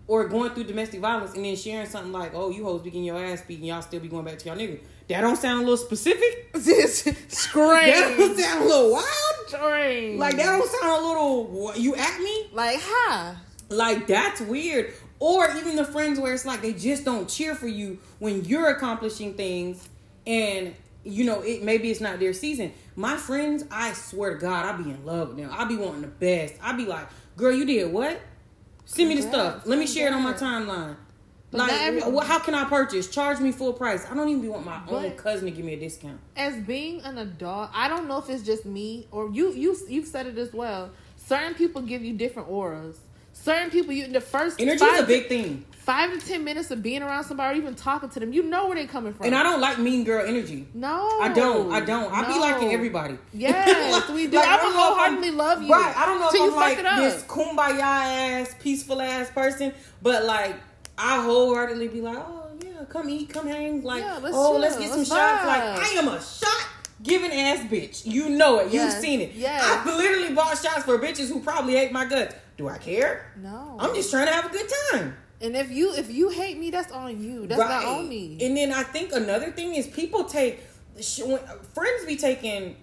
[0.07, 3.05] or going through domestic violence and then sharing something like oh you hoes be getting
[3.05, 5.59] your ass beat and y'all still be going back to y'all nigga that don't sound
[5.59, 9.05] a little specific This that don't sound a little wild
[9.47, 10.19] strange.
[10.19, 13.35] like that don't sound a little what, you at me Like huh?
[13.69, 14.93] like that's weird.
[15.19, 18.69] Or even the friends where it's like they just don't cheer for you when you're
[18.69, 19.87] accomplishing things
[20.27, 22.71] and you know, it maybe it's not their season.
[22.95, 25.49] My friends, I swear to God, I be in love with them.
[25.51, 26.53] I be wanting the best.
[26.61, 28.21] I be like, girl, you did what?
[28.85, 29.63] Send me the stuff.
[29.65, 30.95] Let me share it on my timeline.
[31.53, 33.07] But like, every- wh- how can I purchase?
[33.09, 34.05] Charge me full price.
[34.09, 36.19] I don't even want my own cousin to give me a discount.
[36.35, 39.51] As being an adult, I don't know if it's just me or you.
[39.53, 40.89] You you've said it as well.
[41.15, 42.97] Certain people give you different auras.
[43.31, 45.65] Certain people, you the first Energy is a big thing.
[45.71, 48.67] five to ten minutes of being around somebody or even talking to them, you know
[48.67, 49.25] where they're coming from.
[49.25, 50.67] And I don't like mean girl energy.
[50.73, 51.71] No, I don't.
[51.73, 52.13] I don't.
[52.13, 53.17] I be liking everybody.
[53.33, 54.37] Yes, we do.
[54.37, 55.71] Like, I don't would know if I'm- wholeheartedly love you.
[55.73, 55.93] Right.
[55.97, 60.55] I don't know if you I'm like this kumbaya ass, peaceful ass person, but like
[60.97, 63.83] I wholeheartedly be like, oh yeah, come eat, come hang.
[63.83, 65.45] Like, Yeah, let's oh, chill, let's get some let's shots.
[65.45, 65.79] Like.
[65.79, 66.67] I am a shot
[67.01, 68.05] giving ass bitch.
[68.05, 68.71] You know it.
[68.71, 69.33] Yes, You've seen it.
[69.33, 72.35] Yeah, I've literally bought shots for bitches who probably hate my guts.
[72.57, 73.31] Do I care?
[73.41, 73.77] No.
[73.79, 75.15] I'm just trying to have a good time.
[75.41, 77.47] And if you if you hate me, that's on you.
[77.47, 78.37] That's not on me.
[78.41, 80.61] And then I think another thing is people take
[81.73, 82.77] friends be taking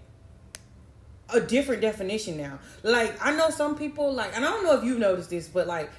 [1.32, 2.58] a different definition now.
[2.82, 5.66] Like I know some people like, and I don't know if you've noticed this, but
[5.66, 5.90] like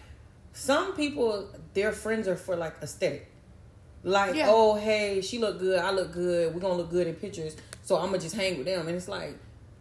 [0.53, 3.27] some people, their friends are for like aesthetic.
[4.03, 4.47] Like, Yeah.
[4.49, 7.97] oh hey, she look good, I look good, we're gonna look good in pictures, so
[7.97, 8.87] I'm gonna just hang with them.
[8.87, 9.37] And it's like,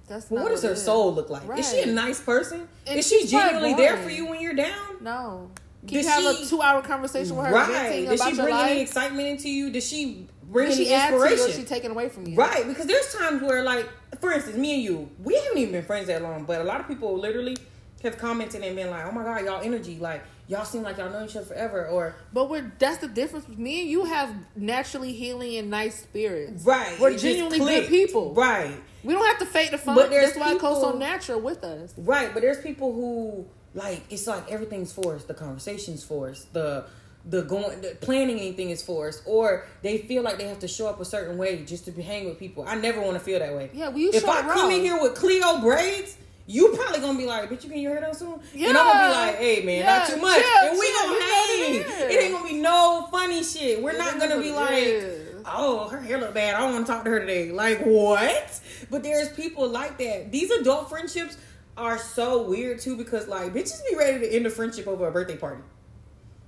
[0.06, 0.82] that's well, not what does her is.
[0.84, 1.42] soul look like?
[1.58, 2.68] Is she a nice person?
[2.86, 4.96] And is she genuinely there for you when you're down?
[5.00, 5.50] No.
[5.86, 8.04] Can Does you have she- a two hour conversation with her Right.
[8.06, 9.70] Does she bring any excitement into you?
[9.70, 11.50] Does she bring Does any she add to you or inspiration?
[11.52, 12.36] is she taking away from you?
[12.36, 13.88] Right, because there's times where, like,
[14.20, 16.80] for instance, me and you, we haven't even been friends that long, but a lot
[16.80, 17.56] of people literally
[18.02, 21.10] have commented and been like, "Oh my god, y'all energy, like, y'all seem like y'all
[21.10, 23.48] know each other forever," or But we're that's the difference.
[23.48, 26.64] Me and you have naturally healing and nice spirits.
[26.64, 28.34] right, We're it genuinely good people.
[28.34, 29.94] right, We don't have to fake the fun.
[29.94, 31.94] But That's why it goes so natural with us.
[31.96, 32.32] right.
[32.34, 36.84] But there's people who like it's like everything's forced, the conversation's forced, the
[37.24, 40.86] the going the planning anything is forced, or they feel like they have to show
[40.88, 42.64] up a certain way just to be hang with people.
[42.66, 43.70] I never want to feel that way.
[43.74, 44.54] Yeah, well, you if I raw.
[44.54, 46.16] come in here with Cleo braids,
[46.50, 48.70] you probably gonna be like, "Bitch, you getting your hair done soon?" Yeah.
[48.70, 51.20] And I'm gonna be like, "Hey, man, not too much," chill, and we chill, gonna
[51.24, 51.74] hang.
[52.10, 53.82] it ain't gonna be no funny shit.
[53.82, 55.36] We're It not gonna be like, is.
[55.46, 56.56] "Oh, her hair look bad.
[56.56, 58.60] I don't want to talk to her today." Like what?
[58.90, 60.32] But there's people like that.
[60.32, 61.36] These adult friendships
[61.76, 65.12] are so weird too because like bitches be ready to end a friendship over a
[65.12, 65.62] birthday party.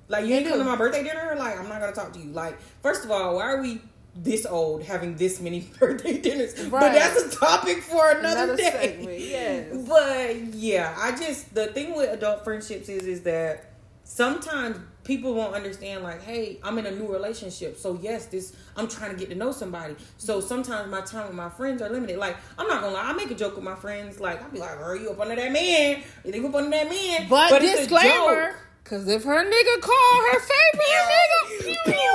[0.08, 1.34] Like you ain't coming to my birthday dinner.
[1.38, 2.32] Like I'm not gonna talk to you.
[2.32, 3.80] Like first of all, why are we
[4.14, 6.55] this old having this many birthday dinners?
[6.68, 8.70] But that's a topic for another, Another day.
[8.70, 9.77] segment, yes.
[9.88, 13.72] But yeah, I just the thing with adult friendships is is that
[14.05, 18.87] sometimes people won't understand like hey i'm in a new relationship so yes this i'm
[18.87, 22.18] trying to get to know somebody so sometimes my time with my friends are limited
[22.18, 24.59] like i'm not gonna lie i make a joke with my friends like i'll be
[24.59, 27.66] like girl you up under that man you think up under that man But, a
[27.66, 32.12] disclaimer, because if her nigga call her favorite nigga, pew, pew.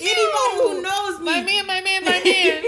[0.00, 2.62] Anybody who knows me my man, my man, my man.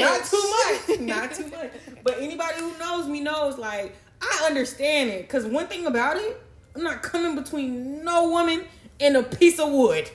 [0.00, 1.70] not too much not too much
[2.02, 6.40] but anybody who knows me knows like i understand it because one thing about it
[6.74, 8.64] i'm not coming between no woman
[9.00, 10.10] and a piece of wood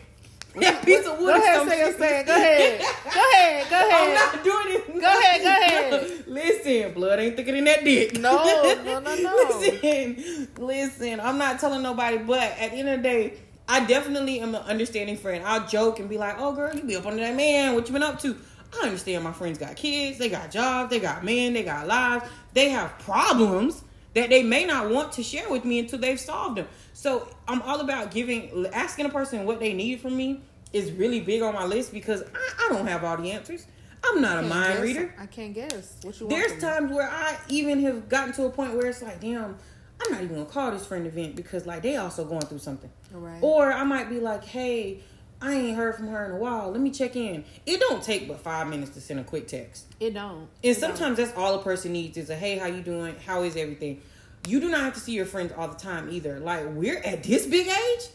[0.60, 2.26] that piece of wood Go ahead, say your thing.
[2.26, 2.82] Go ahead.
[3.14, 3.70] Go ahead.
[3.70, 4.16] Go I'm ahead.
[4.16, 5.02] not doing it.
[5.02, 6.28] Go ahead, go ahead.
[6.28, 8.20] Listen, blood ain't thicker than that dick.
[8.20, 8.44] No,
[8.84, 9.60] no, no, no.
[9.60, 11.20] listen, listen.
[11.20, 13.34] I'm not telling nobody, but at the end of the day,
[13.68, 15.44] I definitely am an understanding friend.
[15.46, 17.76] I'll joke and be like, "Oh, girl, you be up under that man.
[17.76, 18.36] What you been up to?"
[18.80, 19.24] I understand.
[19.24, 20.18] My friends got kids.
[20.18, 20.90] They got jobs.
[20.90, 21.54] They got men.
[21.54, 22.26] They got lives.
[22.54, 26.58] They have problems that they may not want to share with me until they've solved
[26.58, 26.68] them.
[26.94, 30.42] So I'm all about giving, asking a person what they need from me
[30.74, 33.68] is really big on my list because I, I don't have all the answers.
[34.04, 34.82] I'm not a mind guess.
[34.82, 35.16] reader.
[35.20, 36.36] I can't guess what you want.
[36.36, 39.58] There's times where I even have gotten to a point where it's like, damn,
[40.02, 42.90] I'm not even gonna call this friend event because like they also going through something.
[43.12, 43.40] Right.
[43.42, 45.00] Or I might be like, hey,
[45.42, 46.72] I ain't heard from her in a while.
[46.72, 47.44] Let me check in.
[47.66, 49.86] It don't take but five minutes to send a quick text.
[50.00, 50.40] It don't.
[50.40, 50.96] And It don't.
[50.96, 53.16] sometimes that's all a person needs is a hey, how you doing?
[53.26, 54.02] How is everything?
[54.48, 56.40] You do not have to see your friends all the time either.
[56.40, 58.08] Like we're at this big age,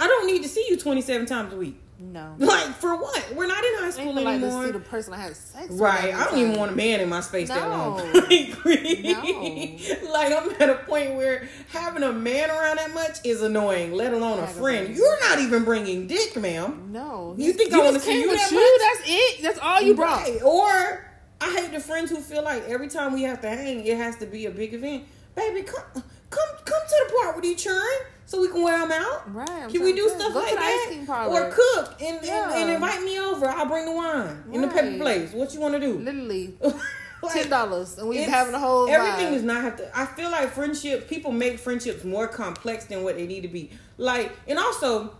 [0.00, 1.80] I don't need to see you 27 times a week.
[1.98, 2.34] No.
[2.38, 3.34] Like for what?
[3.34, 4.24] We're not in high school anymore.
[4.24, 5.80] like to see the person I had sex with.
[5.80, 6.14] Right.
[6.14, 7.96] I don't even want a man in my space that long.
[8.16, 8.20] No.
[8.20, 8.64] like,
[10.12, 14.12] like, I'm at a point where having a man around that much is annoying, let
[14.12, 14.94] alone a friend.
[14.94, 16.88] You're not even bringing dick, ma'am.
[16.92, 17.34] No.
[17.36, 18.56] You think I wanna just see you that you?
[18.56, 18.98] much?
[18.98, 19.42] That's it.
[19.42, 20.22] That's all you brought.
[20.22, 20.42] Right.
[20.42, 23.96] Or I hate the friends who feel like every time we have to hang, it
[23.96, 25.04] has to be a big event.
[25.34, 25.84] Baby, come
[26.30, 29.32] come come to the park with each other so we can wear them out.
[29.34, 31.28] Right, I'm Can we do stuff go like that?
[31.28, 32.56] Or cook and, and, Yeah.
[32.60, 33.46] and invite me over.
[33.48, 35.00] I'll bring the wine in the paper Right.
[35.00, 35.32] plates.
[35.32, 35.98] What you want to do?
[35.98, 36.54] Literally
[37.22, 38.88] Like, ten dollars, and we having a whole.
[38.88, 39.32] everything vibe.
[39.32, 43.16] does not have to i feel like friendship people make friendships more complex than what
[43.16, 45.12] they need to be like and also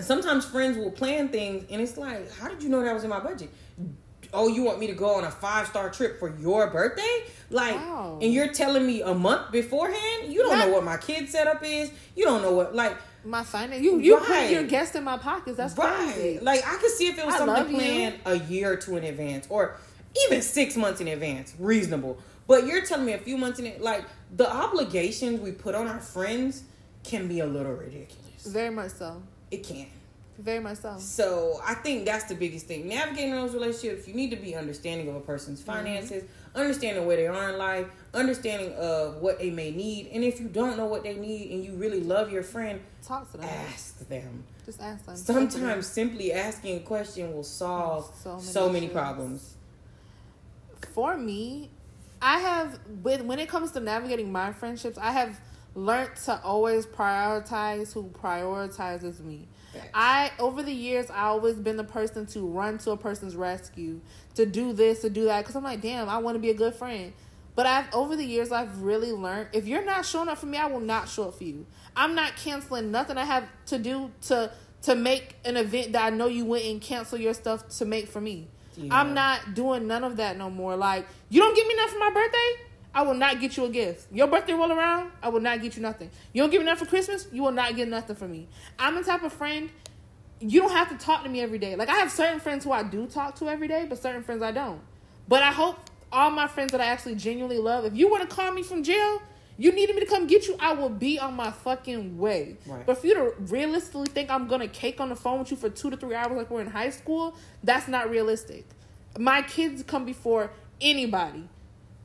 [0.00, 3.10] sometimes friends will plan things and it's like how did you know that was in
[3.10, 3.50] my budget
[4.36, 7.74] oh you want me to go on a five star trip for your birthday like
[7.76, 8.18] Wow.
[8.22, 11.62] and you're telling me a month beforehand you don't Not- know what my kid setup
[11.64, 13.82] is you don't know what like My finance.
[13.82, 14.46] You you Right.
[14.46, 15.56] put your guest in my pockets.
[15.56, 16.12] That's Right.
[16.14, 16.38] crazy.
[16.40, 17.76] Like I could see if it was I something love you.
[17.78, 19.74] planned a year or two in advance, or
[20.24, 22.18] even six months in advance, reasonable.
[22.46, 24.04] But you're telling me a few months in it, like
[24.36, 26.62] the obligations we put on our friends
[27.02, 28.44] can be a little ridiculous.
[28.46, 29.20] Very much so.
[29.50, 29.86] It can.
[30.38, 30.96] Very much so.
[30.98, 32.88] So I think that's the biggest thing.
[32.88, 35.72] Navigating those relationships, you need to be understanding of a person's Mm-hmm.
[35.72, 40.08] finances, understanding where they are in life, understanding of what they may need.
[40.12, 43.30] And if you don't know what they need and you really love your friend, Talk
[43.32, 43.48] to them.
[43.48, 44.44] ask them.
[44.64, 45.16] Just ask them.
[45.16, 49.54] Sometimes simply asking a question will solve So so many many, problems.
[50.92, 51.70] for me,
[52.20, 55.38] I have with when it comes to navigating my friendships, I have
[55.74, 59.46] learned to always prioritize who prioritizes me.
[59.76, 59.90] Facts.
[59.94, 64.00] I over the years I always been the person to run to a person's rescue,
[64.34, 66.54] to do this, to do that cuz I'm like, "Damn, I want to be a
[66.54, 67.12] good friend."
[67.54, 70.58] But I've over the years I've really learned if you're not showing up for me,
[70.58, 71.66] I will not show up for you.
[71.96, 74.50] I'm not canceling nothing I have to do to
[74.82, 78.08] to make an event that I know you went and cancel your stuff to make
[78.08, 78.48] for me.
[78.76, 78.94] Yeah.
[78.94, 80.76] I'm not doing none of that no more.
[80.76, 82.62] Like, you don't give me nothing for my birthday,
[82.96, 84.10] I will not get you a gift.
[84.10, 86.10] Your birthday roll around, I will not get you nothing.
[86.32, 88.48] You don't give me nothing for Christmas, you will not get nothing from me.
[88.78, 89.68] I'm the type of friend
[90.40, 91.76] you don't have to talk to me every day.
[91.76, 94.42] Like I have certain friends who I do talk to every day, but certain friends
[94.42, 94.80] I don't.
[95.28, 95.78] But I hope
[96.10, 98.82] all my friends that I actually genuinely love, if you were to call me from
[98.82, 99.20] jail,
[99.58, 102.56] you needed me to come get you, I will be on my fucking way.
[102.66, 102.84] Right.
[102.84, 105.68] But for you to realistically think I'm gonna cake on the phone with you for
[105.68, 108.66] two to three hours like we're in high school, that's not realistic.
[109.18, 111.48] My kids come before anybody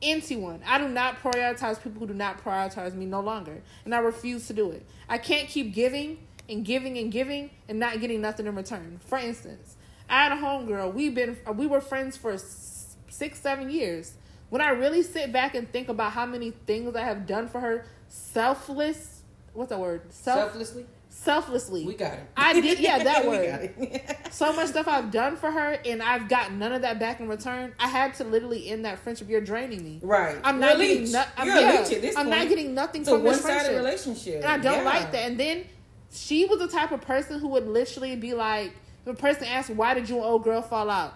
[0.02, 0.60] anyone.
[0.66, 3.62] I do not prioritize people who do not prioritize me no longer.
[3.84, 4.84] And I refuse to do it.
[5.08, 9.00] I can't keep giving and giving and giving and not getting nothing in return.
[9.06, 9.76] For instance,
[10.08, 10.92] I had a homegirl.
[10.92, 14.14] We've been we were friends for six, seven years.
[14.50, 17.60] When I really sit back and think about how many things I have done for
[17.60, 19.22] her, selfless.
[19.54, 20.02] What's that word?
[20.12, 20.86] Self, Selflessly,
[21.22, 21.84] selflessly.
[21.84, 22.20] we got it.
[22.36, 23.72] I did- yeah, that word.
[24.32, 27.28] so much stuff I've done for her, and I've got none of that back in
[27.28, 27.72] return.
[27.78, 29.28] I had to literally end that friendship.
[29.28, 30.00] You're draining me.
[30.02, 30.36] right.
[30.42, 31.02] I'm You're not getting.
[31.02, 31.12] leech.
[31.12, 33.76] No, I'm, You're yeah, leech at this I'm not getting nothing a from this friendship,
[33.76, 34.84] relationship, and I don't Yeah.
[34.84, 35.28] like that.
[35.30, 35.64] And then
[36.10, 38.72] she was the type of person who would literally be like,
[39.06, 41.14] if a person asks, "Why did you and old girl fall out?"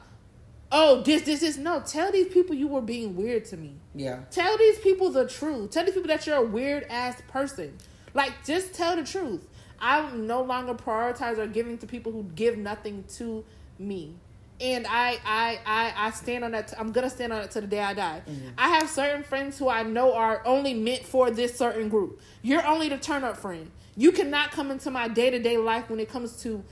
[0.73, 1.57] Oh, this, this, this.
[1.57, 3.75] No, tell these people you were being weird to me.
[3.95, 4.21] Yeah.
[4.33, 5.71] Tell these people the truth.
[5.71, 7.77] Tell these people that you're a weird ass person.
[8.15, 9.47] Like, just tell the truth.
[9.81, 13.45] I am no longer prioritize or giving to people who give nothing to
[13.79, 14.15] me.
[14.59, 16.73] And I, I, I, I stand on that.
[16.79, 18.23] I'm gonna stand on it to the day I die.
[18.27, 18.49] Mm-hmm.
[18.57, 22.21] I have certain friends who I know are only meant for this certain group.
[22.43, 23.71] You're only the turn up friend.
[23.97, 26.65] You cannot come into my day to day life when it comes to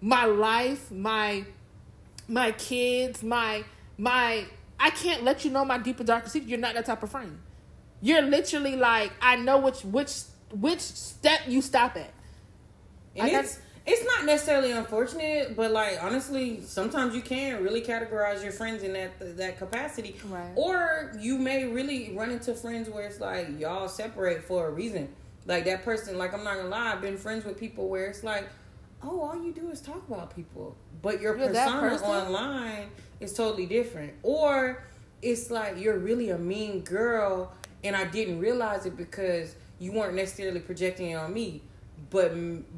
[0.00, 1.44] my life, my
[2.28, 3.64] my kids, my
[3.98, 4.46] my
[4.78, 6.48] I can't let you know my deeper darker secret.
[6.48, 7.38] You're not that type of friend.
[8.00, 12.12] You're literally like I know which which which step you stop at.
[13.18, 18.52] And it's it's not necessarily unfortunate, but like honestly, sometimes you can really categorize your
[18.52, 20.16] friends in that that capacity.
[20.24, 20.52] Right.
[20.56, 25.08] Or you may really run into friends where it's like y'all separate for a reason.
[25.46, 28.24] Like that person, like I'm not gonna lie, I've been friends with people where it's
[28.24, 28.48] like,
[29.04, 32.08] oh, all you do is talk about people, but your You're persona person?
[32.08, 32.88] online
[33.20, 34.14] is totally different.
[34.24, 34.82] Or
[35.22, 37.52] it's like you're really a mean girl,
[37.84, 41.62] and I didn't realize it because you weren't necessarily projecting it on me.
[42.10, 42.34] But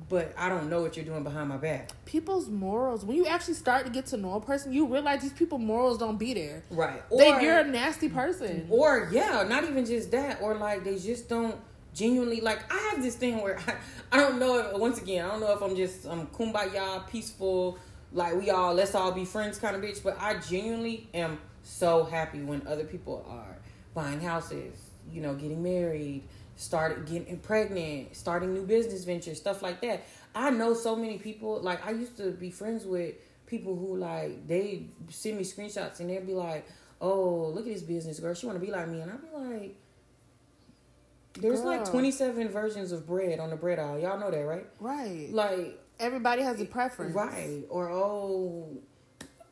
[0.08, 1.90] but I don't know what you're doing behind my back.
[2.06, 3.04] People's morals.
[3.04, 5.98] When you actually start to get to know a person, you realize these people morals
[5.98, 6.62] don't be there.
[6.70, 7.02] Right.
[7.10, 8.66] They you're a nasty person.
[8.70, 11.56] or yeah, not even just that, or like they just don't
[11.94, 12.72] genuinely like.
[12.72, 13.74] I have this thing where I,
[14.12, 14.58] I don't know.
[14.58, 17.78] If, once again, I don't know if I'm just um kumbaya, peaceful,
[18.12, 20.02] like we all let's all be friends kind of bitch.
[20.02, 23.58] But I genuinely am so happy when other people are
[23.94, 24.78] buying houses,
[25.12, 26.24] you know, getting married,
[26.56, 30.04] started getting pregnant, starting new business ventures, stuff like that.
[30.34, 31.60] I know so many people.
[31.60, 33.14] Like I used to be friends with
[33.46, 36.66] people who like they send me screenshots and they'd be like,
[37.00, 38.34] "Oh, look at this business girl.
[38.34, 39.76] She want to be like me," and I'd be like.
[41.34, 43.98] There's like 27 versions of bread on the bread aisle.
[44.00, 44.66] Y'all know that, right?
[44.80, 45.28] Right.
[45.30, 47.14] Like, Everybody has a preference.
[47.14, 47.62] right.
[47.68, 48.78] Or, oh,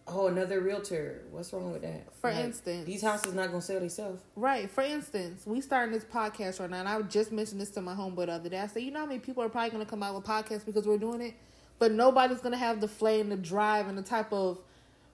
[0.09, 1.23] oh, another realtor.
[1.31, 2.13] What's wrong with that?
[2.21, 2.85] For Like, instance.
[2.87, 4.23] these houses not going to sell themselves.
[4.37, 4.71] Right.
[4.71, 7.95] For instance, we starting this podcast right now, and I just mentioned this to my
[7.95, 8.61] homeboy the other day.
[8.61, 10.65] I said, you know how many people are probably going to come out with podcasts
[10.65, 11.35] because we're doing it,
[11.79, 14.59] but nobody's going to have the flame, the drive, and the type of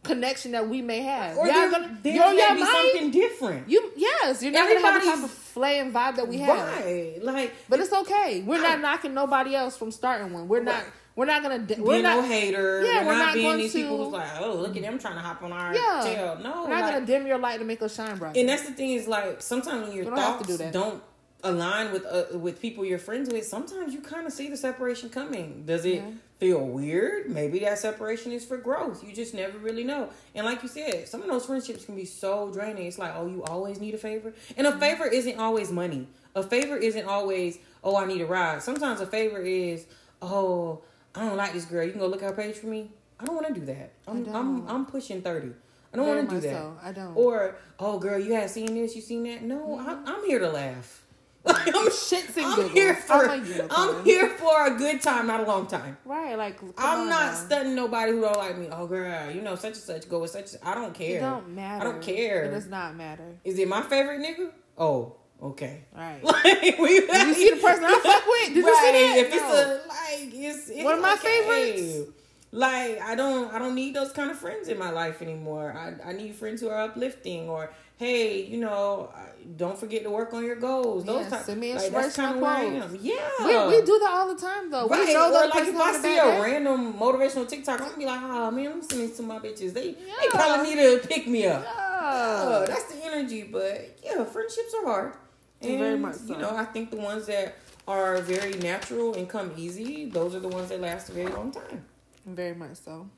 [0.03, 1.37] connection that we may have.
[1.39, 3.69] Or Y'all there, gonna, there yo, may be something different.
[3.71, 6.59] You yes, you're not gonna have the type Everybody's- of flame vibe that we have.
[6.85, 7.23] Right.
[7.23, 8.43] Like, But it's okay.
[8.45, 10.49] We're not knocking nobody else from starting one.
[10.49, 10.83] We're not.
[11.15, 11.59] We're not gonna.
[11.61, 12.17] being We're not.
[12.17, 12.83] no hater.
[12.85, 14.99] Yeah, we're, we're not, not being going these people who's like, oh, look at them
[14.99, 16.01] trying to hop on our Yeah.
[16.05, 16.39] tail.
[16.43, 16.63] No.
[16.63, 18.37] We're not like, gonna dim your light to make us shine bright.
[18.37, 20.73] And that's the thing is like sometimes when your don't to thoughts do that.
[20.73, 21.03] don't
[21.45, 25.11] align with uh, with people you're friends with, sometimes you kind of see the separation
[25.11, 25.65] coming.
[25.67, 26.11] Does it Yeah.
[26.39, 27.29] feel weird?
[27.29, 29.05] Maybe that separation is for growth.
[29.07, 30.09] You just never really know.
[30.35, 32.87] And like you said, some of those friendships can be so draining.
[32.87, 36.07] It's like, oh, you always need a favor, and a favor isn't always money.
[36.35, 38.63] A favor isn't always, oh, I need a ride.
[38.63, 39.85] Sometimes a favor is,
[40.23, 40.81] oh.
[41.15, 41.85] I don't like this girl.
[41.85, 42.91] You can go look at her page for me.
[43.21, 43.93] I don't want to do that.
[44.07, 44.35] I'm don't.
[44.35, 45.53] I'm I'm pushing thirty.
[45.93, 46.55] I don't want to do that.
[46.55, 46.79] so.
[46.83, 47.17] I don't.
[47.17, 49.43] Or oh girl, you had seen this, you seen that?
[49.43, 50.09] No, I'm, mm-hmm.
[50.09, 51.01] I'm here to laugh.
[51.45, 52.73] Like, I'm Shits and I'm giggles.
[52.73, 53.67] here for I'm a.
[53.69, 55.97] I'm here for a good time, not a long time.
[56.05, 57.35] Right, like I'm not now.
[57.35, 58.69] stunting nobody who don't like me.
[58.71, 60.51] Oh girl, you know such and such go with such.
[60.63, 61.17] I don't care.
[61.19, 61.81] It don't matter.
[61.81, 62.45] I don't care.
[62.45, 63.41] It does not matter.
[63.43, 64.53] Is it my favorite nigga?
[64.79, 65.85] Oh, okay.
[65.97, 66.21] Right.
[66.25, 68.49] Like, we, Did you see the person I fuck with?
[68.49, 69.17] Did you see Right, that?
[69.19, 71.75] If it's a like, it's, it's One of my okay.
[71.75, 72.11] favorites.
[72.55, 75.75] Like I don't, I don't need those kind of friends in my life anymore.
[75.75, 79.11] I, I need friends who are uplifting or hey, you know,
[79.57, 81.05] don't forget to work on your goals.
[81.05, 82.99] Those Yeah, type, me like, that's kind of where I am.
[83.01, 84.87] Yeah, we, we do that all the time though.
[84.87, 86.41] Right, We know or like if I see a day.
[86.43, 89.73] random motivational TikTok, I'm be like, oh man, I'm sending to my bitches.
[89.73, 91.63] They they probably need to pick me up.
[91.65, 91.89] Yeah.
[92.05, 93.45] Oh, that's the energy.
[93.45, 95.15] But yeah, friendships are hard.
[95.63, 96.33] And, Very much so.
[96.35, 97.57] You know, I think the ones that
[97.89, 101.51] are very natural and come easy, those are the ones that last a very long
[101.53, 101.85] time.
[102.27, 103.09] Very much so.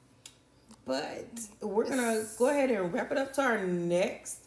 [0.86, 1.26] But
[1.60, 4.40] we're gonna go ahead and wrap it up to our next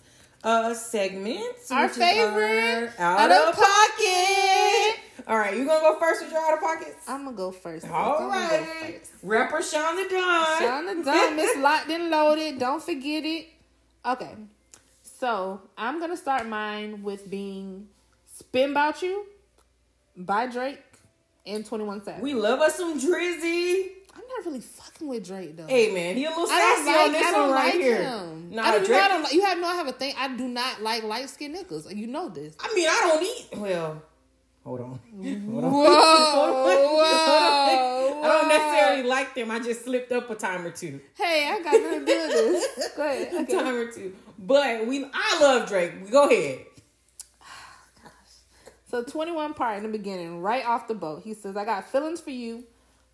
[0.44, 1.44] uh segment.
[1.72, 5.00] Our favorite, our Out out, of of pocket.
[5.28, 7.06] All right, you gonna go first with your out of pockets?
[7.08, 7.88] I'm gonna go first.
[7.90, 9.12] All go right, first.
[9.24, 10.62] rapper Shonda Dawn.
[10.62, 12.60] Shonda Dunn, Miss Locked and Loaded.
[12.60, 13.48] Don't forget it.
[14.06, 14.36] Okay.
[15.20, 17.88] So I'm gonna start mine with being
[18.36, 19.26] Spin About You
[20.16, 20.84] by Drake
[21.46, 22.22] and 21 Savage.
[22.22, 23.88] We love us some Drizzy.
[24.16, 25.66] I'm not really fucking with Drake though.
[25.68, 27.66] Hey man, he a little I don't sassy like, on this I don't one right
[27.66, 28.04] like here.
[28.04, 28.50] him.
[28.52, 29.00] Nah, I do, you, Drake.
[29.00, 30.14] know I don't, you have no I have a thing.
[30.20, 31.96] I do not like light skinned niggas.
[31.96, 32.56] You know this.
[32.60, 33.60] I mean, I don't eat.
[33.60, 34.02] Well,
[34.64, 35.00] hold on.
[35.50, 35.64] Hold on.
[35.64, 35.72] Whoa, Hold on.
[35.74, 37.57] whoa, I don't whoa.
[38.58, 39.52] Necessarily like them.
[39.52, 41.00] I just slipped up a time or two.
[41.16, 42.90] Hey, I got nothing to do with this.
[42.96, 43.50] Go ahead.
[43.50, 44.16] A time or two.
[44.40, 46.12] But we, I love Drake.
[46.12, 46.66] Go ahead.
[48.90, 52.22] So 21 part in the beginning, right off the boat, he says, I got feelings
[52.22, 52.64] for you.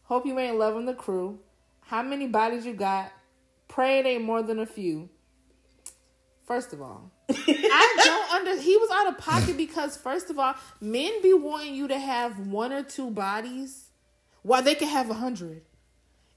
[0.03, 1.39] Hope you ain't loving the crew.
[1.81, 3.11] How many bodies you got?
[3.67, 5.09] Pray it ain't more than a few.
[6.45, 10.53] First of all, I don't under he was out of pocket because first of all,
[10.81, 13.82] men be wanting you to have one or two bodies
[14.43, 15.61] while they can have a hundred.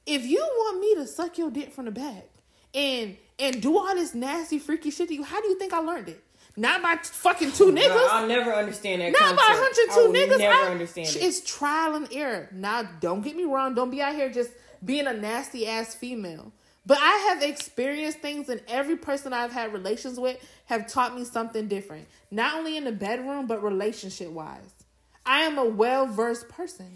[0.07, 2.29] If you want me to suck your dick from the back
[2.75, 5.79] and and do all this nasty freaky shit to you, how do you think I
[5.81, 6.23] learned it?
[6.57, 7.89] Not by fucking two niggas.
[7.89, 9.13] Girl, I'll never understand that.
[9.13, 9.89] Not by concept.
[9.97, 10.39] 102 I niggas.
[10.39, 11.17] Never I- understand it.
[11.17, 12.49] It's trial and error.
[12.51, 13.75] Now, don't get me wrong.
[13.75, 14.51] Don't be out here just
[14.83, 16.53] being a nasty ass female.
[16.87, 21.25] But I have experienced things, and every person I've had relations with have taught me
[21.25, 22.07] something different.
[22.31, 24.71] Not only in the bedroom, but relationship wise.
[25.27, 26.93] I am a well versed person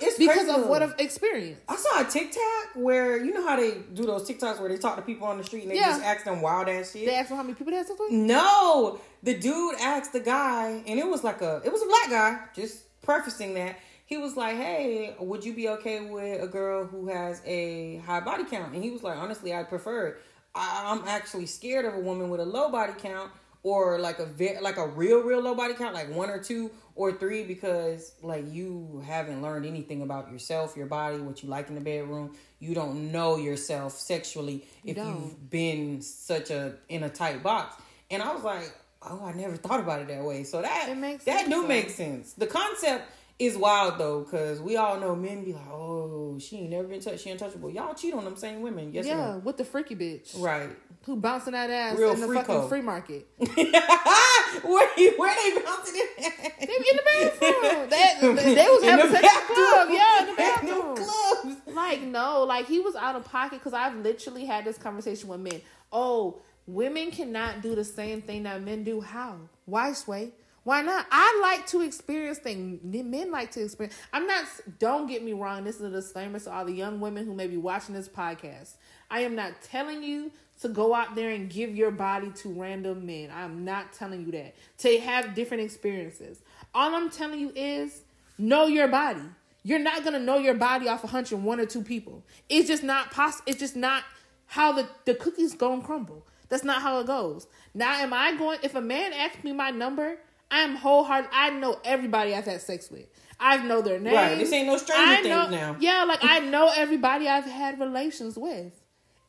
[0.00, 1.62] It's because of what I've experienced.
[1.68, 4.96] I saw a TikTok where you know how they do those TikToks where they talk
[4.96, 5.88] to people on the street and they Yeah.
[5.90, 7.06] just ask them wild ass shit.
[7.06, 8.10] They ask me how many people they had sex with.
[8.10, 12.10] No, the dude asked the guy, and it was like a, it was a black
[12.10, 12.40] guy.
[12.54, 17.08] Just prefacing that, he was like, "Hey, would you be okay with a girl who
[17.08, 20.16] has a high body count?" And he was like, "Honestly, I prefer it.
[20.54, 23.30] I, I'm actually scared of a woman with a low body count."
[23.62, 26.70] Or like a ve- like a real real low body count, like one or two
[26.94, 31.68] or three, because like you haven't learned anything about yourself, your body, what you like
[31.68, 32.34] in the bedroom.
[32.58, 35.08] You don't know yourself sexually if don't.
[35.08, 37.76] you've been such a in a tight box.
[38.10, 40.44] And I was like, oh, I never thought about it that way.
[40.44, 42.32] So that that sense, do make sense.
[42.32, 43.10] The concept
[43.40, 47.00] is wild though, because we all know men be like, oh, she ain't never been
[47.00, 47.70] touched, she untouchable.
[47.70, 50.38] Y'all cheat on them same women, yes Yeah, with the freaky bitch?
[50.40, 50.68] Right.
[51.06, 53.26] who bouncing that ass Real in the fucking free market.
[53.38, 56.32] where, where they bouncing it?
[56.60, 57.88] They in the bathroom.
[57.90, 59.88] they, they, they was In having the sex in the club.
[59.90, 60.96] Yeah, in the bathroom.
[60.96, 61.56] clubs.
[61.74, 65.40] Like no, like he was out of pocket because I've literally had this conversation with
[65.40, 65.60] men.
[65.92, 69.00] Oh, women cannot do the same thing that men do.
[69.00, 69.36] How?
[69.64, 70.32] Why, Sway?
[70.62, 71.06] Why not?
[71.10, 72.80] I like to experience things.
[72.84, 73.96] Men like to experience.
[74.12, 74.44] I'm not.
[74.78, 75.64] Don't get me wrong.
[75.64, 78.74] This is a disclaimer to all the young women who may be watching this podcast.
[79.10, 80.30] I am not telling you
[80.60, 83.30] to go out there and give your body to random men.
[83.34, 84.54] I'm not telling you that.
[84.78, 86.40] To have different experiences.
[86.74, 88.02] All I'm telling you is
[88.36, 89.22] know your body.
[89.62, 92.22] You're not gonna know your body off a hunch in one or two people.
[92.48, 93.44] It's just not possible.
[93.46, 94.04] It's just not
[94.46, 96.26] how the, the cookies gonna crumble.
[96.48, 97.46] That's not how it goes.
[97.74, 98.58] Now, am I going?
[98.62, 100.18] If a man asks me my number,
[100.50, 101.30] I am wholehearted.
[101.32, 103.06] I know everybody I've had sex with.
[103.38, 104.14] I know their names.
[104.14, 105.76] Right, this ain't no stranger I things know, now.
[105.80, 108.72] Yeah, like I know everybody I've had relations with,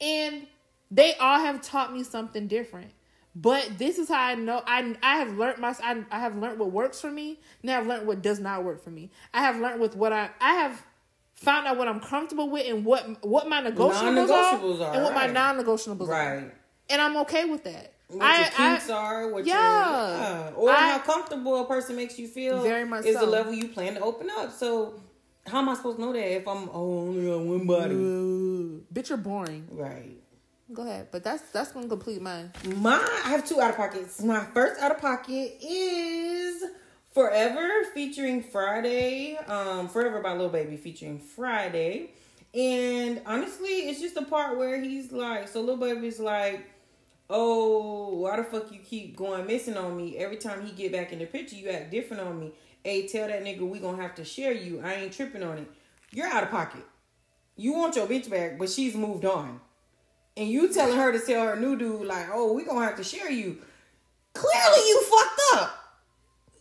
[0.01, 0.47] and
[0.89, 2.91] they all have taught me something different.
[3.33, 6.59] But this is how I know I I have learned my I, I have learned
[6.59, 7.39] what works for me.
[7.63, 9.09] Now I've learned what does not work for me.
[9.33, 10.83] I have learned with what I I have
[11.35, 15.03] found out what I'm comfortable with and what what my negotiables, Non-negotiables are, are, and
[15.03, 16.11] what my non-negotiables are.
[16.11, 16.51] Right.
[16.89, 17.93] And I'm okay with that.
[18.11, 19.53] What I, your I- kinks are, what yeah.
[19.53, 20.51] your yeah.
[20.55, 23.67] or I- how comfortable a person makes you feel Very much is the level you
[23.69, 24.51] plan to open up.
[24.51, 25.01] So
[25.47, 27.95] How am I supposed to know that if I'm oh, only on one body?
[28.93, 29.67] Bitch, you're boring.
[29.71, 30.17] Right.
[30.73, 32.51] Go ahead, but that's that's gonna complete mine.
[32.77, 32.95] My
[33.25, 34.21] I have two out of pockets.
[34.21, 36.63] My first out of pocket is
[37.13, 39.49] Forever featuring Fridayy.
[39.49, 42.09] Um, Forever by Lil Baby featuring Fridayy.
[42.53, 46.69] And honestly, it's just the part where he's like, so Lil Baby's like,
[47.31, 50.17] oh, why the fuck you keep going missing on me?
[50.17, 52.51] Every time he get back in the picture, you act different on me.
[52.83, 54.81] Hey, tell that nigga we gonna have to share you.
[54.83, 55.67] I ain't tripping on it.
[56.11, 56.83] You're out of pocket.
[57.55, 59.59] You want your bitch back, but she's moved on.
[60.35, 63.03] And you telling her to tell her new dude, like, oh, we gonna have to
[63.03, 63.57] share you.
[64.33, 65.77] Clearly you fucked up.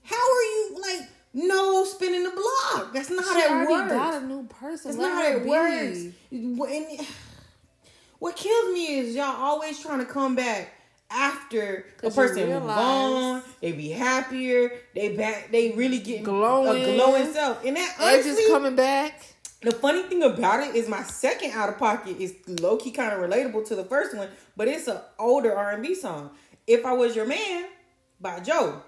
[0.05, 2.93] How are you like no spinning the block?
[2.93, 3.93] That's not She how it works.
[3.93, 4.91] got a new person.
[4.91, 5.49] That's Let not how it be.
[5.49, 6.71] works.
[6.73, 7.07] And-
[8.21, 10.73] What kills me is y'all always trying to come back
[11.11, 13.43] after a person move on.
[13.61, 14.71] They be happier.
[14.95, 15.51] They back.
[15.51, 16.83] They really get Glowing.
[16.83, 17.65] a glowing self.
[17.65, 19.23] And that honestly, is coming back.
[19.63, 23.13] the funny thing about it is my second out of pocket is low key kind
[23.13, 26.31] of relatable to the first one, but it's an older R and B song.
[26.67, 27.65] If I was your man
[28.21, 28.83] by Joe,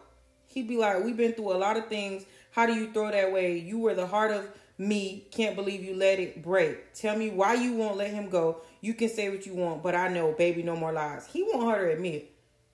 [0.48, 2.24] he'd be like, "We've been through a lot of things.
[2.50, 3.56] How do you throw that way?
[3.56, 4.46] You were the heart of
[4.82, 5.26] me.
[5.30, 6.92] Can't believe you let it break.
[6.94, 8.62] Tell me why you won't let him go.
[8.80, 11.26] You can say what you want, but I know, baby, no more lies.
[11.32, 12.32] He want her to admit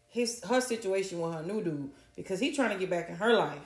[0.09, 3.35] his her situation with her new dude because he trying to get back in her
[3.35, 3.61] life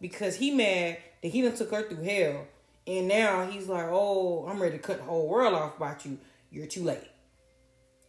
[0.00, 2.46] because he mad that he done took her through hell
[2.86, 6.18] and now he's like oh i'm ready to cut the whole world off about you
[6.50, 7.08] you're too late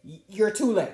[0.02, 0.92] you're too late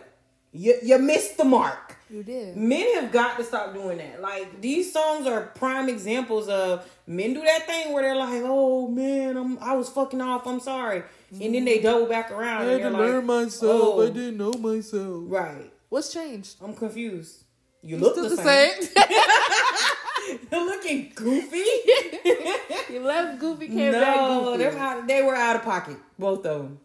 [0.53, 2.57] you, you missed the mark You did.
[2.57, 7.33] men have got to stop doing that like these songs are prime examples of men
[7.35, 11.03] do that thing where they're like oh man I'm, i was fucking off i'm sorry
[11.31, 11.85] and then they mm-hmm.
[11.85, 13.83] double back around and they're like, learn myself.
[13.83, 15.25] oh, I didn't know myself.
[15.27, 16.57] right What's changed?
[16.63, 17.45] i'm confused
[17.83, 18.83] you You look the, the same.
[18.83, 19.05] same.
[20.53, 21.57] You're looking goofy.
[22.93, 24.59] you left Goofy, came back Goofy.
[24.59, 26.81] they're out, they were out of pocket, both of them.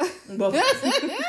[0.38, 0.54] Both.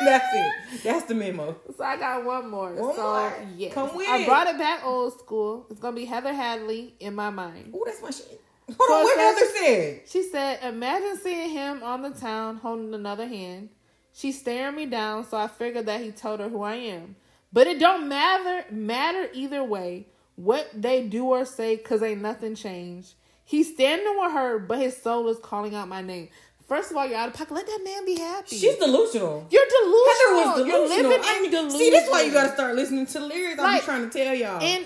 [0.06, 0.84] That's it.
[0.84, 1.56] That's the memo.
[1.78, 2.74] So I got one more.
[2.74, 3.34] One so more.
[3.58, 5.68] yes, Come with I brought it back old school.
[5.70, 7.72] It's gonna be Heather Headley in my mind.
[7.76, 8.42] Oh, that's my shit.
[8.68, 10.02] Hold So on, what Heather said?
[10.10, 13.70] She said, "Imagine seeing him on the town holding another hand.
[14.14, 17.16] She's staring me down, so I figured that he told her who I am.
[17.54, 22.56] But it don't matter matter either way what they do or say, cause ain't nothing
[22.56, 23.16] changed.
[23.46, 26.30] He's standing with her, but his soul is calling out my name.
[26.68, 27.54] First of all, you're out of pocket.
[27.54, 28.58] Let that man be happy.
[28.58, 29.48] She's delusional.
[29.50, 30.04] you're delusional.
[30.06, 30.68] Heather was delusional.
[30.68, 31.80] You're living I in delusion.
[31.80, 33.60] See, that's why you gotta start listening to the lyrics.
[33.60, 34.62] I'm Like- trying to tell y'all.
[34.62, 34.86] And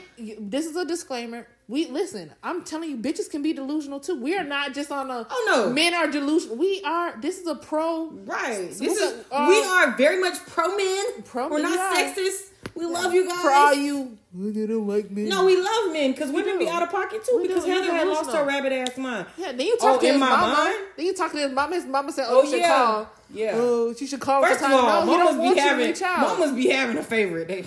[0.51, 1.47] this is a disclaimer.
[1.67, 2.33] We listen.
[2.43, 4.15] I'm telling you, bitches can be delusional too.
[4.21, 5.25] We are not just on a.
[5.29, 5.73] Oh, no.
[5.73, 6.57] Men are delusional.
[6.57, 7.15] We are.
[7.19, 8.09] This is a pro.
[8.25, 8.69] right.
[8.69, 11.05] This is up, uh, we are very much pro men.
[11.23, 12.49] Pro We're not we sexist.
[12.75, 13.41] We love you guys.
[13.41, 15.27] For all you, at them like men.
[15.29, 16.71] No, we love men because women be do.
[16.71, 17.71] out of pocket too We because do.
[17.71, 19.25] Heather had lost her rabbit ass mind.
[19.37, 19.51] Yeah.
[19.51, 20.53] Then you talk Oh, to in his my mama.
[20.53, 20.79] mind?
[20.95, 21.75] Then you talk to his mama.
[21.75, 23.09] His mama said, "Oh, Oh you should yeah, call.
[23.33, 23.51] yeah.
[23.55, 26.97] Oh, she should call." First of all, no, mamas don't be having mamas be having
[26.97, 27.47] a favorite.
[27.49, 27.65] They,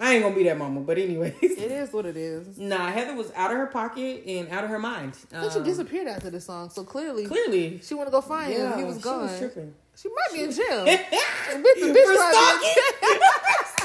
[0.00, 1.34] I ain't gonna be that mama, but anyways.
[1.42, 2.56] It is what it is.
[2.58, 5.16] Nah, Heather was out of her pocket and out of her mind.
[5.16, 8.52] Think she Um, disappeared after the song, so clearly, Clearly, she want to go find
[8.52, 8.78] yeah, him.
[8.78, 9.22] He was she gone.
[9.22, 9.74] was tripping.
[9.96, 10.84] She might be in jail.
[10.86, 13.18] For bitch, bitch probably- stalking.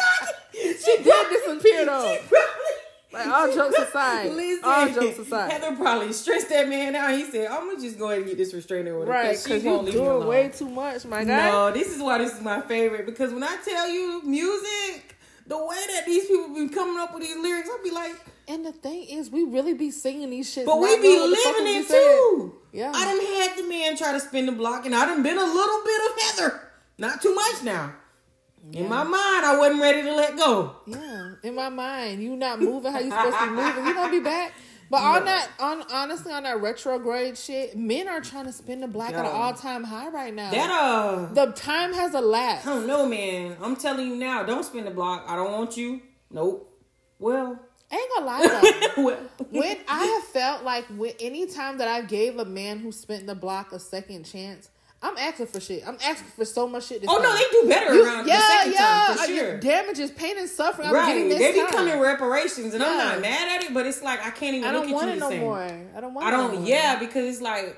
[0.63, 2.17] she did disappear though.
[3.11, 7.11] Like all jokes aside, Listen, all jokes aside, Heather probably stressed that man out.
[7.11, 9.37] He said, "I'm gonna just go ahead and get this restraining order, right?
[9.41, 11.51] Because you doing alone." way too much, my guy.
[11.51, 15.57] No, this is why this is my favorite because when I tell you music, the
[15.57, 18.15] way that these people be coming up with these lyrics, I'll be like,
[18.47, 21.87] And the thing is, we really be singing these shit, but we be living it
[21.87, 22.55] too.
[22.71, 22.91] Yeah.
[22.95, 25.43] I done had the man try to spin the block, and I done been a
[25.43, 26.61] little bit of Heather.
[26.97, 27.93] Not too much now.
[28.71, 30.75] In my mind, I wasn't ready to let go.
[30.85, 33.85] Yeah, in my mind, you not moving how you supposed to be moving.
[33.85, 34.53] You gonna be back.
[34.89, 38.87] But on that, on honestly, on that retrograde shit, men are trying to spin the
[38.87, 40.51] black at an all time high right now.
[40.51, 42.67] That uh, the time has elapsed.
[42.67, 43.57] I don't know, man.
[43.59, 45.25] I'm telling you now, don't spin the block.
[45.27, 46.01] I don't want you.
[46.31, 46.69] Nope.
[47.19, 47.59] Well,
[47.91, 49.03] I ain't gonna lie though.
[49.03, 49.19] well.
[49.49, 53.27] when I have felt like when any time that I gave a man who spent
[53.27, 54.69] the block a second chance,
[55.03, 55.85] I'm asking for shit.
[55.85, 57.03] I'm asking for so much shit.
[57.07, 57.23] Oh time.
[57.23, 58.79] no, they do better You- around yeah, the second yeah.
[58.79, 59.57] time for uh, sure.
[59.59, 60.87] Damages, pain, and suffering.
[60.87, 63.85] I'm right, getting this they be coming reparations, and I'm not mad at it, but
[63.85, 65.39] it's like I can't even I look don't at want you it no same.
[65.41, 65.61] more.
[65.61, 66.27] I don't want.
[66.27, 66.59] I no don't.
[66.61, 66.67] more.
[66.69, 67.77] Yeah, because it's like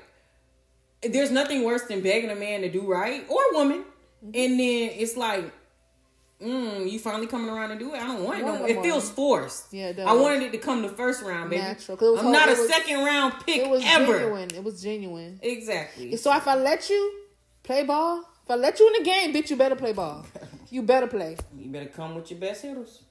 [1.02, 3.84] there's nothing worse than begging a man to do right or a woman,
[4.24, 4.30] Mm-hmm.
[4.34, 5.52] and then it's like.
[6.42, 7.98] Mm, you finally coming around to do it?
[8.02, 8.68] I don't want it no more.
[8.68, 9.72] it feels forced.
[9.72, 9.92] Yeah.
[10.06, 11.62] I wanted it to come the first round, baby.
[11.62, 14.18] Natural, 'cause it was I'm whole- not a was- second round pick It was ever.
[14.18, 14.50] genuine.
[14.54, 15.38] It was genuine.
[15.42, 16.14] Exactly.
[16.16, 17.12] So if I let you
[17.62, 20.26] play ball, if I let you in the game, bitch, you better play ball.
[20.68, 21.36] You better play.
[21.56, 23.02] You better come with your best hitters.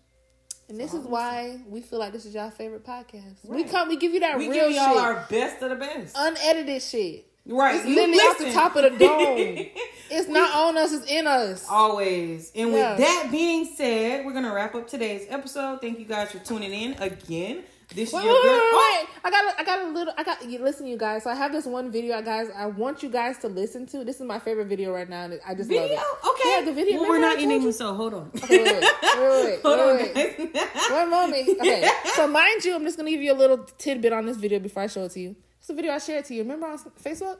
[0.68, 3.38] And this is why we feel like this is y'all favorite podcast.
[3.46, 5.78] We come, we give you that We real give y'all shit, our best of the
[5.78, 6.16] best.
[6.20, 7.26] unedited shit.
[7.48, 7.76] Right.
[7.76, 9.66] It's you literally off the top of the dome.
[10.08, 11.66] It's not on us, it's in us.
[11.68, 12.52] Always.
[12.56, 12.92] And Yeah.
[12.92, 15.82] with that being said, we're gonna wrap up today's episode.
[15.82, 17.64] Thank you guys for tuning in again.
[17.94, 19.08] This Wait, is your wait, wait, Oh.
[19.24, 20.14] I got, a, I got a little.
[20.18, 20.44] I got.
[20.48, 21.24] You listen, you guys.
[21.24, 22.50] So I have this one video, I guys.
[22.56, 24.04] I want you guys to listen to.
[24.04, 25.24] This is my favorite video right now.
[25.26, 25.98] and I just love video?
[26.00, 26.28] it.
[26.30, 26.50] Okay.
[26.50, 27.00] Yeah, the video.
[27.02, 27.72] Well, we're not ending you?
[27.72, 28.32] so hold on.
[28.44, 30.56] Okay, wait, wait, wait, wait, hold on, wait.
[30.92, 31.50] One moment.
[31.62, 31.90] Okay.
[32.16, 34.84] So mind you, I'm just gonna give you a little tidbit on this video before
[34.84, 35.36] I show it to you.
[35.66, 36.44] It's a video I shared to you.
[36.44, 37.40] Remember on Facebook?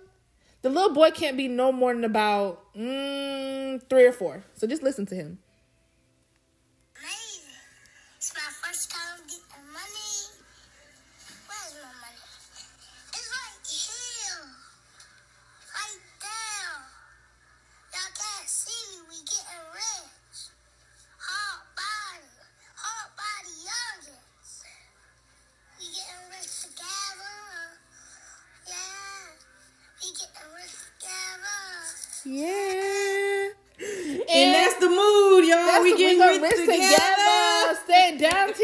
[0.64, 4.44] The little boy can't be no more than about mm, three or four.
[4.56, 5.38] So just listen to him.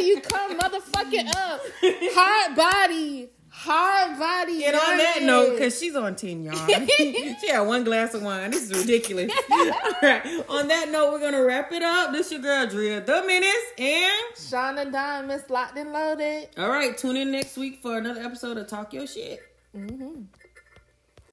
[0.02, 1.62] Till you come motherfucking up.
[1.82, 3.30] Hard body.
[3.50, 4.66] Hard body.
[4.66, 6.56] And on that note, because she's on 10, y'all.
[6.98, 8.52] she had one glass of wine.
[8.52, 9.32] This is ridiculous.
[9.52, 10.26] All right.
[10.50, 12.14] On that note, we're going to wrap it up.
[12.14, 13.56] This is your girl, Drea, the Menace.
[13.78, 16.50] And, Shauna Diamonds locked and loaded.
[16.58, 19.42] all right, tune in next week for another episode of Talk Your Shit.
[19.76, 20.22] Mm-hmm.